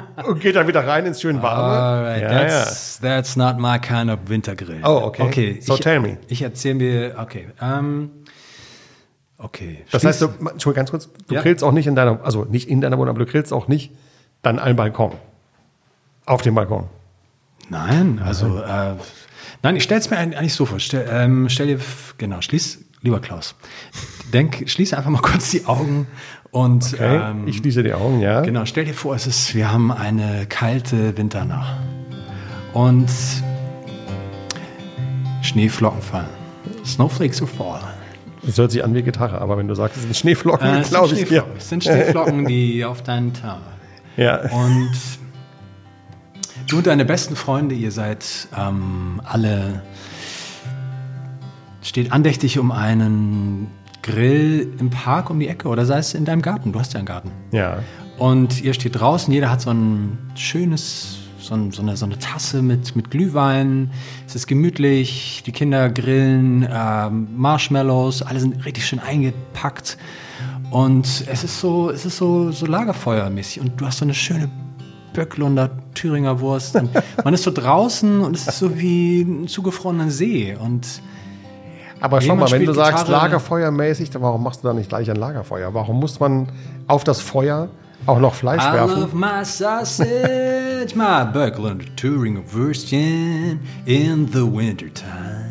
und 0.27 0.41
geht 0.41 0.57
dann 0.57 0.67
wieder 0.69 0.87
rein 0.87 1.07
ins 1.07 1.21
schön 1.21 1.43
warme. 1.43 1.63
Alright, 1.63 2.23
ja, 2.23 2.29
that's, 2.29 3.01
that's 3.01 3.37
not 3.37 3.59
my 3.59 3.79
kind 3.79 4.11
of 4.11 4.19
Wintergrill. 4.29 4.81
Oh, 4.85 5.03
okay. 5.05 5.23
Okay, 5.23 5.59
So 5.61 5.75
ich, 5.75 5.81
tell 5.81 6.01
me. 6.01 6.19
Ich 6.29 6.43
erzähle 6.43 6.75
mir, 6.77 7.15
okay, 7.19 7.49
ähm, 7.61 8.11
okay. 9.39 9.85
Das 9.91 10.03
Schließ- 10.03 10.07
heißt, 10.09 10.23
du, 10.23 10.27
Entschuldigung, 10.27 10.75
ganz 10.75 10.91
kurz, 10.91 11.09
du 11.29 11.35
Ja. 11.35 11.43
grillst 11.43 11.63
auch 11.65 11.73
nicht 11.73 11.87
in 11.87 11.95
deiner, 11.95 12.25
also 12.25 12.45
nicht 12.45 12.69
in 12.69 12.81
deiner 12.81 12.99
Wohnung, 12.99 13.15
aber 13.17 13.25
du 13.25 13.31
grillst 13.31 13.53
auch 13.53 13.69
nicht 13.69 13.93
dann 14.43 14.59
einen 14.59 14.77
Balkon. 14.77 15.13
Auf 16.25 16.43
dem 16.43 16.55
Balkon. 16.55 16.85
Nein, 17.69 18.21
also, 18.25 18.61
äh, 18.63 18.95
nein, 19.63 19.77
ich 19.77 19.83
stelle 19.83 20.01
es 20.01 20.11
mir 20.11 20.19
eigentlich 20.19 20.55
so 20.55 20.67
vor. 20.67 20.79
Stell, 20.81 21.07
ähm, 21.11 21.49
stell 21.49 21.67
dir, 21.69 21.79
genau, 22.19 22.41
schließ, 22.41 22.79
lieber 23.03 23.21
Klaus, 23.21 23.55
denk, 24.33 24.69
schließ 24.69 24.95
einfach 24.95 25.11
mal 25.11 25.21
kurz 25.23 25.51
die 25.51 25.67
Augen 25.67 26.07
und, 26.57 26.95
Okay? 26.95 27.21
ähm, 27.31 27.47
ich 27.47 27.59
schließe 27.59 27.83
die 27.83 27.93
Augen, 27.93 28.21
ja. 28.21 28.41
Genau, 28.41 28.65
stell 28.65 28.85
dir 28.85 28.95
vor, 28.95 29.15
es 29.15 29.27
ist, 29.27 29.55
wir 29.55 29.71
haben 29.73 29.93
eine 29.93 30.47
kalte 30.49 31.17
Winternacht 31.17 31.77
und 32.73 33.09
Schneeflocken 35.43 36.03
fallen. 36.03 36.27
Snowflakes 36.85 37.41
are 37.43 37.51
falling. 37.51 37.87
Das 38.43 38.59
hört 38.59 38.71
sich 38.71 38.85
an 38.85 38.95
wie 38.95 39.03
Gitarre, 39.03 39.41
aber 39.41 39.57
wenn 39.59 39.67
du 39.69 39.75
sagst, 39.75 39.97
es 39.97 40.03
sind 40.05 40.17
Schneeflocken, 40.17 40.67
Äh, 40.79 40.83
glaube 40.83 41.15
ich 41.15 41.29
dir. 41.29 41.45
Es 41.57 41.69
sind 41.69 41.83
Schneeflocken, 41.85 42.47
die 42.47 42.85
auf 42.85 43.03
deinen 43.03 43.33
Teint. 43.33 43.61
Ja. 44.17 44.41
Und 44.51 44.93
du 46.69 46.79
und 46.79 46.87
deine 46.87 47.05
besten 47.05 47.37
Freunde, 47.37 47.75
ihr 47.75 47.91
seid 47.91 48.25
ähm, 48.57 49.21
alle, 49.25 49.83
steht 51.83 52.13
andächtig 52.13 52.59
um 52.59 52.71
einen 52.73 53.69
Grill 54.07 54.73
im 54.79 54.91
Park 54.91 55.31
um 55.31 55.41
die 55.41 55.49
Ecke 55.49 55.69
oder 55.69 55.85
sei 55.85 55.99
es 55.99 56.15
in 56.15 56.25
deinem 56.25 56.43
Garten. 56.43 56.73
Du 56.73 56.79
hast 56.79 56.93
ja 56.95 56.99
einen 56.99 57.07
Garten. 57.07 57.31
ja. 57.53 57.79
Und 58.19 58.63
ihr 58.63 58.73
steht 58.73 58.99
draußen, 58.99 59.31
jeder 59.31 59.51
hat 59.51 59.61
so 59.61 59.69
ein 59.69 60.17
schönes, 60.37 61.19
so, 61.39 61.55
ein, 61.55 61.71
so, 61.71 61.83
eine, 61.83 61.99
so 61.99 62.07
eine 62.07 62.19
Tasse 62.19 62.63
mit, 62.63 62.97
mit 62.97 63.11
Glühwein. 63.11 63.91
Es 64.27 64.35
ist 64.35 64.47
gemütlich, 64.47 65.43
die 65.45 65.53
Kinder 65.53 65.91
grillen, 65.91 66.67
ähm, 66.73 67.29
Marshmallows, 67.37 68.23
alle 68.23 68.41
sind 68.41 68.65
richtig 68.65 68.87
schön 68.87 69.01
eingepackt. 69.01 69.99
Und 70.71 71.27
es 71.31 71.45
ist 71.45 71.61
so, 71.61 71.91
es 71.91 72.07
ist 72.07 72.17
so, 72.17 72.53
so 72.53 72.65
Lagerfeuermäßig. 72.65 73.61
Und 73.61 73.79
du 73.79 73.85
hast 73.85 73.99
so 73.99 74.07
eine 74.07 74.15
schöne 74.15 74.49
Böcklunder 75.13 75.71
Thüringer 75.95 76.41
Wurst. 76.41 76.77
Und 76.77 76.91
man 77.23 77.35
ist 77.35 77.43
so 77.43 77.51
draußen 77.51 78.21
und 78.21 78.35
es 78.35 78.49
ist 78.49 78.59
so 78.59 78.79
wie 78.79 79.21
ein 79.21 79.47
zugefrorener 79.47 80.11
See. 80.11 80.57
Und 80.57 81.03
Aber 82.01 82.21
schau 82.21 82.37
mal, 82.37 82.51
wenn 82.51 82.65
du 82.65 82.73
spielt 82.73 82.77
sagst 82.77 83.07
Gitarre. 83.07 83.23
Lagerfeuermäßig, 83.25 84.11
dann 84.11 84.23
warum 84.23 84.43
machst 84.43 84.63
du 84.63 84.69
da 84.69 84.75
nicht 84.75 84.89
gleich 84.89 85.11
ein 85.11 85.17
Lagerfeuer? 85.17 85.73
Warum 85.75 85.99
muss 85.99 86.21
man 86.21 86.49
auf 86.87 87.05
das 87.05 87.21
Feuer 87.21 87.69
auch 88.07 88.19
noch 88.21 88.35
Fleisch 88.35 88.63
I 88.63 88.73
werfen? 88.75 89.01
love 89.01 89.17
my 89.17 89.45
sausage, 89.45 90.95
my 90.95 91.25
Böcklunder 91.33 91.85
Thüringer 91.97 92.41
Würstchen 92.53 93.61
in 93.87 94.29
the 94.33 94.41
wintertime. 94.43 95.45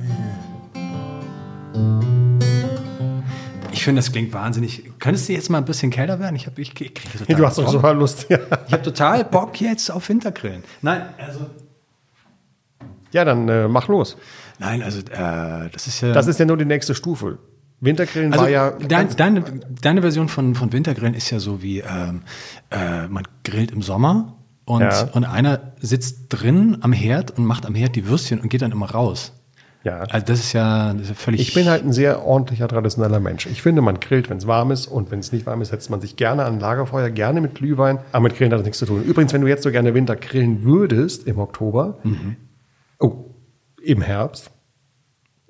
Ich 3.71 3.83
finde, 3.83 3.99
das 4.01 4.11
klingt 4.11 4.31
wahnsinnig. 4.33 4.83
Könntest 4.99 5.27
du 5.27 5.33
jetzt 5.33 5.49
mal 5.49 5.57
ein 5.57 5.65
bisschen 5.65 5.91
kälter 5.91 6.19
werden? 6.19 6.35
Ich, 6.35 6.47
hab, 6.47 6.57
ich, 6.57 6.69
ich 6.79 6.93
kriege 6.93 7.17
total 7.19 7.35
Du 7.35 7.45
hast 7.45 7.57
doch 7.57 7.71
Bock. 7.71 7.81
so 7.81 7.91
Lust. 7.91 8.25
Ja. 8.29 8.37
Ich 8.67 8.73
habe 8.73 8.83
total 8.83 9.25
Bock 9.25 9.59
jetzt 9.59 9.89
auf 9.91 10.07
Wintergrillen. 10.09 10.63
Nein, 10.81 11.01
also 11.17 11.41
Ja, 13.15 13.23
dann 13.25 13.47
äh, 13.49 13.67
mach 13.67 13.87
los. 13.87 14.17
nein, 14.59 14.83
also 14.83 14.99
äh, 14.99 15.69
das 15.71 15.87
ist 15.87 16.01
ja 16.01 16.11
Das 16.11 16.27
ist 16.27 16.37
ja 16.39 16.45
nur 16.45 16.57
die 16.57 16.65
nächste 16.65 16.93
Stufe. 16.93 17.37
Wintergrillen 17.81 18.31
also 18.33 18.43
war 18.45 18.49
ja. 18.49 18.71
dein, 18.71 19.07
deine, 19.15 19.43
deine 19.81 20.01
Version 20.01 20.27
von, 20.29 20.53
von 20.55 20.71
Wintergrillen 20.73 21.13
ist 21.13 21.29
ja 21.31 21.39
so 21.39 21.61
wie 21.61 21.79
ähm, 21.79 22.21
äh, 22.71 23.07
man 23.07 23.23
grillt 23.43 23.71
im 23.71 23.81
Sommer 23.81 24.35
und, 24.65 24.81
Ja. 24.81 25.09
und 25.13 25.23
einer 25.25 25.73
sitzt 25.79 26.27
drin 26.29 26.77
am 26.81 26.93
Herd 26.93 27.31
und 27.37 27.45
macht 27.45 27.65
am 27.65 27.75
Herd 27.75 27.95
die 27.95 28.07
Würstchen 28.07 28.39
und 28.39 28.49
geht 28.49 28.61
dann 28.61 28.71
immer 28.71 28.89
raus. 28.91 29.33
ja. 29.83 29.99
Also 30.09 30.25
das 30.25 30.39
ist 30.39 30.53
ja, 30.53 30.93
das 30.93 31.03
ist 31.03 31.09
ja 31.09 31.15
völlig. 31.15 31.41
Ich 31.41 31.53
bin 31.53 31.67
halt 31.67 31.83
ein 31.85 31.91
sehr 31.93 32.23
ordentlicher, 32.25 32.67
traditioneller 32.67 33.19
Mensch. 33.19 33.45
Ich 33.45 33.61
finde, 33.61 33.81
man 33.81 33.99
grillt, 33.99 34.29
wenn 34.29 34.37
es 34.37 34.47
warm 34.47 34.71
ist 34.71 34.87
und 34.87 35.11
wenn 35.11 35.19
es 35.19 35.31
nicht 35.33 35.45
warm 35.45 35.61
ist, 35.61 35.69
setzt 35.69 35.89
man 35.89 35.99
sich 36.01 36.15
gerne 36.15 36.45
an 36.45 36.53
ein 36.55 36.59
Lagerfeuer, 36.61 37.09
gerne 37.09 37.39
mit 37.41 37.55
Glühwein, 37.55 37.99
aber 38.13 38.23
mit 38.23 38.35
Grillen 38.37 38.51
hat 38.53 38.59
das 38.59 38.65
nichts 38.65 38.79
zu 38.79 38.85
tun. 38.85 39.03
Übrigens, 39.03 39.31
wenn 39.33 39.41
du 39.41 39.47
jetzt 39.47 39.63
so 39.63 39.69
gerne 39.71 39.93
Winter 39.93 40.15
grillen 40.15 40.63
würdest 40.63 41.27
im 41.27 41.37
Oktober, 41.39 41.97
Mhm. 42.03 42.37
Oh, 43.05 43.35
im 43.81 44.01
Herbst, 44.01 44.51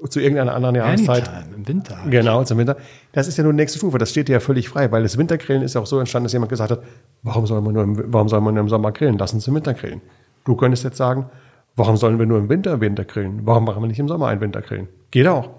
zu 0.10 0.20
irgendeiner 0.20 0.54
anderen 0.54 0.76
Jahreszeit, 0.76 1.28
Anytime, 1.30 1.56
im 1.56 1.68
Winter. 1.68 2.02
halt. 2.02 2.12
Genau, 2.12 2.44
zum 2.44 2.58
Winter. 2.58 2.78
Das 3.14 3.28
ist 3.28 3.38
ja 3.38 3.44
nur 3.44 3.54
die 3.54 3.58
nächste 3.58 3.80
Stufe. 3.80 3.98
Das 3.98 4.12
steht 4.12 4.28
dir 4.28 4.34
ja 4.34 4.40
völlig 4.40 4.70
frei, 4.70 4.92
weil 4.92 5.04
das 5.04 5.18
Wintergrillen 5.18 5.64
ist 5.64 5.76
ja 5.76 5.82
auch 5.82 5.88
so 5.88 6.00
entstanden, 6.00 6.26
dass 6.26 6.34
jemand 6.34 6.50
gesagt 6.50 6.72
hat, 6.72 6.84
warum 7.24 7.48
soll 7.48 7.62
man 7.62 7.74
nur 7.74 7.84
im, 7.84 8.14
warum 8.14 8.30
soll 8.30 8.42
man 8.42 8.54
nur 8.54 8.62
im 8.62 8.70
Sommer 8.70 8.92
grillen? 8.92 9.18
Lass 9.18 9.34
uns 9.34 9.48
im 9.48 9.56
Winter 9.56 9.74
grillen. 9.74 10.02
Du 10.44 10.56
könntest 10.56 10.84
jetzt 10.84 10.98
sagen, 10.98 11.28
warum 11.76 11.98
sollen 11.98 12.20
wir 12.20 12.26
nur 12.26 12.38
im 12.38 12.50
Winter 12.50 12.82
Winter 12.82 13.06
grillen? 13.06 13.42
Warum 13.46 13.66
machen 13.66 13.82
wir 13.82 13.88
nicht 13.88 14.00
im 14.00 14.08
Sommer 14.08 14.28
einen 14.28 14.42
Winter 14.42 14.62
grillen? 14.62 14.90
Geht 15.12 15.28
auch. 15.28 15.50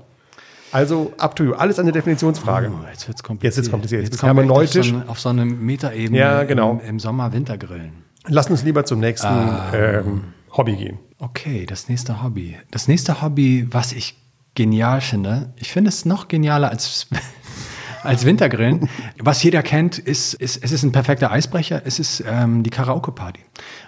Also, 0.72 1.12
up 1.18 1.34
to 1.34 1.44
you. 1.44 1.52
Alles 1.54 1.78
eine 1.78 1.92
Definitionsfrage. 1.92 2.70
Oh, 2.70 2.86
jetzt 2.90 3.08
wird's 3.08 3.22
kompliziert. 3.22 3.52
Jetzt 3.52 3.56
wird's 3.56 3.70
kompliziert. 3.70 4.02
Jetzt 4.02 4.12
Jetzt 4.14 4.20
kommen 4.20 4.48
wir 4.48 4.54
auf 4.54 4.66
so, 4.68 5.02
auf 5.06 5.20
so 5.20 5.28
eine 5.30 5.44
Metaebene 5.44 6.18
Ja, 6.18 6.44
genau. 6.44 6.72
im, 6.72 6.80
im 6.80 6.98
Sommer 6.98 7.32
Wintergrillen. 7.32 8.04
Lass 8.28 8.50
uns 8.50 8.64
lieber 8.64 8.84
zum 8.84 9.00
nächsten 9.00 9.28
ähm, 9.72 10.24
Hobby 10.56 10.76
gehen. 10.76 10.98
Okay, 11.18 11.66
das 11.66 11.88
nächste 11.88 12.22
Hobby. 12.22 12.56
Das 12.70 12.88
nächste 12.88 13.22
Hobby, 13.22 13.66
was 13.70 13.92
ich 13.92 14.16
genial 14.54 15.00
finde, 15.00 15.52
ich 15.56 15.70
finde 15.70 15.90
es 15.90 16.04
noch 16.04 16.28
genialer 16.28 16.70
als, 16.70 17.08
als 18.02 18.24
Wintergrillen. 18.24 18.88
Was 19.18 19.42
jeder 19.42 19.62
kennt, 19.62 19.98
ist, 19.98 20.34
ist, 20.34 20.62
es 20.64 20.72
ist 20.72 20.82
ein 20.82 20.92
perfekter 20.92 21.30
Eisbrecher, 21.30 21.82
es 21.84 21.98
ist 21.98 22.24
ähm, 22.26 22.62
die 22.62 22.70
Karaoke-Party. 22.70 23.40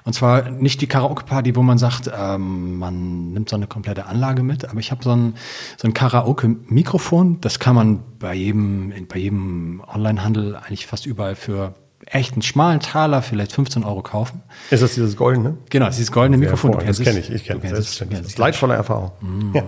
Und 0.05 0.13
zwar 0.13 0.51
nicht 0.51 0.81
die 0.81 0.87
Karaoke-Party, 0.87 1.57
wo 1.57 1.63
man 1.63 1.79
sagt, 1.79 2.11
ähm, 2.15 2.79
man 2.79 3.33
nimmt 3.33 3.49
so 3.49 3.57
eine 3.57 3.67
komplette 3.67 4.07
Anlage 4.07 4.43
mit, 4.43 4.69
aber 4.69 4.79
ich 4.79 4.91
habe 4.91 5.03
so 5.03 5.13
ein, 5.13 5.35
so 5.79 5.89
ein 5.89 5.95
Karaoke-Mikrofon, 5.95 7.41
das 7.41 7.59
kann 7.59 7.75
man 7.75 8.03
bei 8.19 8.35
jedem, 8.35 8.93
bei 9.09 9.19
jedem 9.19 9.83
Online-Handel 9.87 10.57
eigentlich 10.57 10.87
fast 10.87 11.07
überall 11.07 11.35
für 11.35 11.75
echt 12.11 12.33
einen 12.33 12.43
schmalen 12.43 12.81
Taler, 12.81 13.23
vielleicht 13.23 13.53
15 13.53 13.85
Euro 13.85 14.03
kaufen. 14.03 14.43
Ist 14.71 14.83
das 14.83 14.95
dieses 14.95 15.17
Goldene? 15.17 15.57
Genau, 15.71 15.87
das 15.87 15.95
ist 15.95 15.99
dieses 16.01 16.13
goldene 16.13 16.39
Mikrofon. 16.39 16.73
Ja, 16.73 16.79
das 16.79 16.99
es. 16.99 17.05
kenne 17.05 17.19
ich. 17.21 17.31
Ich 17.31 17.45
kenne 17.45 17.61
Du 17.61 17.67
es. 17.75 17.99
Du 17.99 18.05
Das 18.07 18.21
es. 18.27 18.39
leidvolle 18.39 18.75
Erfahrung. 18.75 19.13
Ja. 19.55 19.63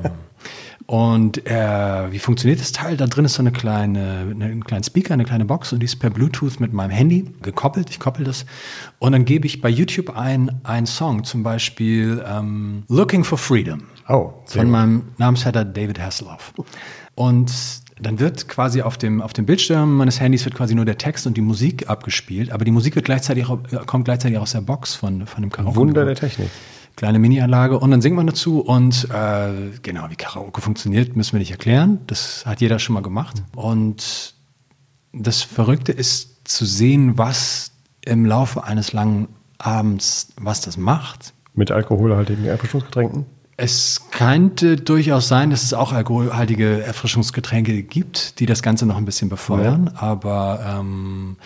Und 0.87 1.47
äh, 1.47 2.11
wie 2.11 2.19
funktioniert 2.19 2.61
das 2.61 2.73
Teil? 2.73 2.97
Da 2.97 3.07
drin 3.07 3.25
ist 3.25 3.35
so 3.35 3.43
eine 3.43 3.53
kleine, 3.53 4.27
eine, 4.31 4.47
ein 4.47 4.65
kleiner 4.65 4.83
Speaker, 4.83 5.15
eine 5.15 5.25
kleine 5.25 5.45
Box 5.45 5.73
und 5.73 5.79
die 5.81 5.85
ist 5.85 5.97
per 6.01 6.11
Bluetooth 6.11 6.59
mit 6.59 6.73
meinem 6.73 6.91
Handy 6.91 7.31
gekoppelt. 7.43 7.91
Ich 7.91 8.01
koppel 8.01 8.25
das 8.25 8.45
und 8.99 9.13
dann 9.13 9.25
gebe 9.25 9.47
ich 9.47 9.61
bei 9.61 9.69
YouTube 9.69 10.17
ein 10.17 10.61
einen 10.65 10.87
Song, 10.87 11.23
zum 11.23 11.45
Beispiel 11.45 12.25
ähm, 12.27 12.83
Looking 12.89 13.23
for 13.23 13.39
Freedom 13.39 13.85
Oh, 14.09 14.33
von 14.47 14.69
meinem 14.69 15.03
Namensvetter 15.19 15.65
David 15.65 16.01
Hasselhoff. 16.01 16.53
Und 17.15 17.53
dann 18.01 18.19
wird 18.19 18.49
quasi 18.49 18.83
auf 18.83 18.99
dem, 18.99 19.21
auf 19.21 19.33
dem 19.33 19.47
Bildschirm 19.47 19.97
meines 19.97 20.21
Handys 20.21 20.45
wird 20.45 20.55
quasi 20.55 20.75
nur 20.75 20.85
der 20.85 20.99
Text 20.99 21.27
und 21.27 21.37
die 21.37 21.41
Musik 21.41 21.89
abgespielt, 21.89 22.51
aber 22.51 22.65
die 22.65 22.71
Musik 22.71 22.95
wird 22.95 23.05
gleichzeitig 23.05 23.47
auch, 23.47 23.59
kommt 23.87 24.07
gleichzeitig 24.07 24.39
aus 24.39 24.53
der 24.53 24.63
Box 24.63 24.95
von, 24.95 25.27
von 25.27 25.43
dem 25.43 25.51
Karaoke. 25.51 25.77
Wunder 25.77 26.05
der 26.05 26.15
Technik. 26.15 26.49
Kleine 26.97 27.19
Mini-Anlage 27.19 27.79
und 27.79 27.91
dann 27.91 28.03
singt 28.03 28.17
man 28.17 28.27
dazu 28.27 28.61
und 28.61 29.09
äh, 29.11 29.79
genau, 29.83 30.11
wie 30.11 30.17
Karaoke 30.17 30.61
funktioniert, 30.61 31.17
müssen 31.17 31.33
wir 31.33 31.39
nicht 31.39 31.53
erklären. 31.53 32.01
Das 32.07 32.45
hat 32.47 32.61
jeder 32.61 32.79
schon 32.79 32.95
mal 32.95 33.03
gemacht. 33.03 33.43
Und 33.55 34.35
das 35.13 35.43
Verrückte 35.43 35.93
ist 35.93 36.49
zu 36.49 36.65
sehen, 36.65 37.17
was 37.17 37.73
im 38.05 38.27
Laufe 38.27 38.65
eines 38.65 38.93
langen 38.93 39.29
Abends, 39.59 40.29
was 40.41 40.61
das 40.61 40.77
macht. 40.77 41.33
Mit 41.55 41.71
alkoholhaltigen 41.71 42.45
Erfrischungsgetränken. 42.45 43.27
Es 43.63 44.07
könnte 44.11 44.77
durchaus 44.77 45.29
sein, 45.29 45.51
dass 45.51 45.63
es 45.63 45.75
auch 45.75 45.93
alkoholhaltige 45.93 46.83
Erfrischungsgetränke 46.83 47.83
gibt, 47.83 48.41
die 48.41 48.47
das 48.47 48.63
Ganze 48.63 48.87
noch 48.87 48.97
ein 48.97 49.05
bisschen 49.05 49.29
befeuern. 49.29 49.91
Aber 49.97 50.61
ähm, 50.67 51.37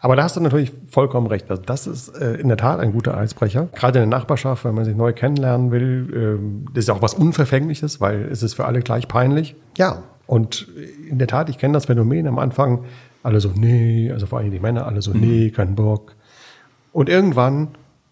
Aber 0.00 0.14
da 0.14 0.24
hast 0.24 0.36
du 0.36 0.40
natürlich 0.40 0.72
vollkommen 0.90 1.26
recht. 1.26 1.50
Also 1.50 1.62
das 1.62 1.86
ist 1.86 2.08
äh, 2.10 2.34
in 2.34 2.48
der 2.48 2.58
Tat 2.58 2.80
ein 2.80 2.92
guter 2.92 3.16
Eisbrecher. 3.16 3.68
Gerade 3.74 4.00
in 4.00 4.10
der 4.10 4.18
Nachbarschaft, 4.18 4.66
wenn 4.66 4.74
man 4.74 4.84
sich 4.84 4.94
neu 4.94 5.14
kennenlernen 5.14 5.70
will, 5.70 6.12
ähm, 6.14 6.66
das 6.74 6.84
ist 6.84 6.88
ja 6.88 6.94
auch 6.94 7.02
was 7.02 7.14
Unverfängliches, 7.14 7.98
weil 7.98 8.28
es 8.30 8.42
ist 8.42 8.52
für 8.52 8.66
alle 8.66 8.80
gleich 8.80 9.08
peinlich. 9.08 9.56
Ja, 9.78 10.02
und 10.26 10.68
in 11.08 11.18
der 11.18 11.28
Tat, 11.28 11.48
ich 11.48 11.56
kenne 11.56 11.72
das 11.72 11.86
Phänomen 11.86 12.26
am 12.26 12.38
Anfang, 12.38 12.84
alle 13.22 13.40
so, 13.40 13.52
nee, 13.54 14.12
also 14.12 14.26
vor 14.26 14.38
allem 14.38 14.50
die 14.50 14.60
Männer, 14.60 14.86
alle 14.86 15.00
so, 15.00 15.12
nee, 15.12 15.50
kein 15.50 15.74
Bock. 15.74 16.14
Und 16.92 17.08
irgendwann 17.08 17.68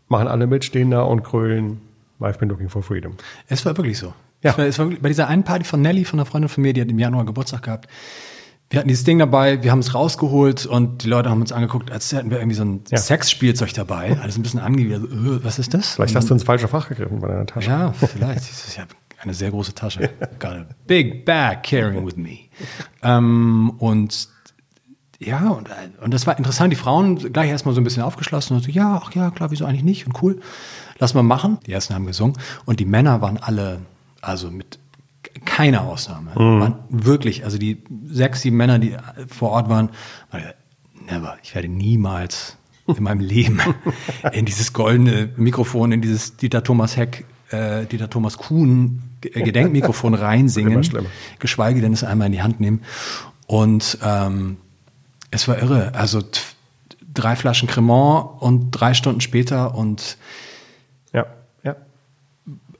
machen 0.09 0.27
alle 0.27 0.47
mit, 0.47 0.65
stehen 0.65 0.91
da 0.91 1.03
und 1.03 1.23
krölen, 1.23 1.83
I've 2.21 2.39
been 2.39 2.49
looking 2.49 2.69
for 2.69 2.83
freedom. 2.83 3.15
Es 3.49 3.65
war 3.67 3.77
wirklich 3.77 3.99
so. 3.99 4.15
Ja. 4.43 4.51
Es 4.53 4.59
war, 4.59 4.67
es 4.67 4.79
war 4.79 4.87
bei 5.01 5.09
dieser 5.09 5.29
einen 5.29 5.45
Party 5.45 5.65
von 5.65 5.81
Nelly, 5.83 6.05
von 6.05 6.19
einer 6.19 6.27
Freundin 6.27 6.49
von 6.49 6.63
mir, 6.63 6.73
die 6.73 6.81
hat 6.81 6.89
im 6.89 6.99
Januar 6.99 7.25
Geburtstag 7.25 7.63
gehabt. 7.63 7.89
Wir 8.69 8.81
hatten 8.81 8.89
dieses 8.89 9.05
Ding 9.05 9.19
dabei, 9.21 9.63
wir 9.63 9.71
haben 9.71 9.79
es 9.79 9.95
rausgeholt 9.95 10.67
und 10.67 11.05
die 11.05 11.09
Leute 11.09 11.31
haben 11.31 11.41
uns 11.41 11.53
angeguckt, 11.53 11.91
als 11.93 12.13
hätten 12.13 12.31
wir 12.31 12.39
irgendwie 12.39 12.57
so 12.57 12.65
ein 12.65 12.83
Ja. 12.91 12.99
Sexspielzeug 12.99 13.73
dabei. 13.75 14.19
Alles 14.21 14.37
ein 14.37 14.43
bisschen 14.43 14.59
angewidert. 14.61 15.05
Äh, 15.05 15.45
was 15.45 15.59
ist 15.61 15.73
das? 15.73 15.95
Vielleicht 15.95 16.17
hast 16.17 16.29
du 16.29 16.35
ins 16.35 16.43
falsche 16.43 16.67
Fach 16.67 16.89
gegriffen 16.89 17.21
bei 17.21 17.29
deiner 17.29 17.47
Tasche. 17.47 17.71
Ja, 17.71 17.93
vielleicht. 17.93 18.43
Ich 18.69 18.79
habe 18.79 18.91
eine 19.23 19.35
sehr 19.35 19.51
große 19.51 19.73
Tasche. 19.75 20.11
Got 20.41 20.51
a 20.51 20.67
big 20.87 21.25
bag 21.25 21.63
carrying 21.63 22.05
with 22.05 22.17
me. 22.17 22.39
Ähm, 23.05 23.71
und 23.79 24.29
ja, 25.19 25.49
und, 25.51 25.69
und 26.03 26.13
das 26.15 26.27
war 26.27 26.37
interessant. 26.37 26.73
Die 26.73 26.77
Frauen 26.77 27.17
gleich 27.33 27.49
erstmal 27.51 27.75
so 27.75 27.81
ein 27.81 27.85
bisschen 27.85 28.03
aufgeschlossen 28.03 28.57
und 28.57 28.63
so, 28.63 28.71
ja, 28.71 29.01
ach 29.03 29.13
ja, 29.15 29.31
klar, 29.31 29.51
wieso 29.51 29.65
eigentlich 29.65 29.83
nicht 29.85 30.07
und 30.07 30.23
cool. 30.23 30.41
Lass 30.99 31.15
mal 31.15 31.23
machen. 31.23 31.59
Die 31.67 31.73
ersten 31.73 31.95
haben 31.95 32.07
gesungen 32.07 32.37
und 32.65 32.81
die 32.81 32.85
Männer 32.87 33.21
waren 33.21 33.37
alle, 33.39 33.81
also 34.21 34.51
mit 34.51 34.79
keiner 35.45 35.83
Ausnahme, 35.83 36.35
waren 36.61 36.75
wirklich, 36.89 37.45
also 37.45 37.59
die 37.59 37.83
sechs, 38.07 38.43
sieben 38.43 38.57
Männer, 38.57 38.79
die 38.79 38.97
vor 39.29 39.51
Ort 39.51 39.69
waren, 39.69 39.91
waren 40.31 40.43
never, 41.09 41.37
ich 41.43 41.55
werde 41.55 41.69
niemals 41.69 42.57
in 42.87 43.03
meinem 43.03 43.21
Leben 43.21 43.61
in 44.33 44.45
dieses 44.45 44.73
goldene 44.73 45.31
Mikrofon, 45.37 45.93
in 45.93 46.01
dieses 46.03 46.37
Dieter 46.37 46.63
Thomas 46.63 46.97
Heck, 46.97 47.25
äh, 47.51 47.85
Dieter 47.87 48.09
Thomas 48.11 48.39
Kuhn 48.39 49.03
G- 49.21 49.31
Gedenkmikrofon 49.31 50.15
reinsingen, 50.23 50.75
geschweige 51.39 51.81
denn 51.81 51.93
es 51.93 52.05
einmal 52.05 52.27
in 52.27 52.33
die 52.33 52.43
Hand 52.43 52.61
nehmen. 52.61 52.83
Und 53.47 53.99
ähm, 54.05 54.57
es 55.37 55.47
war 55.49 55.59
irre. 55.63 55.95
Also 55.95 56.23
drei 57.15 57.37
Flaschen 57.37 57.69
Cremant 57.69 58.43
und 58.43 58.71
drei 58.73 58.95
Stunden 58.95 59.21
später 59.21 59.75
und 59.75 60.17
Ja, 61.13 61.27
ja. 61.63 61.77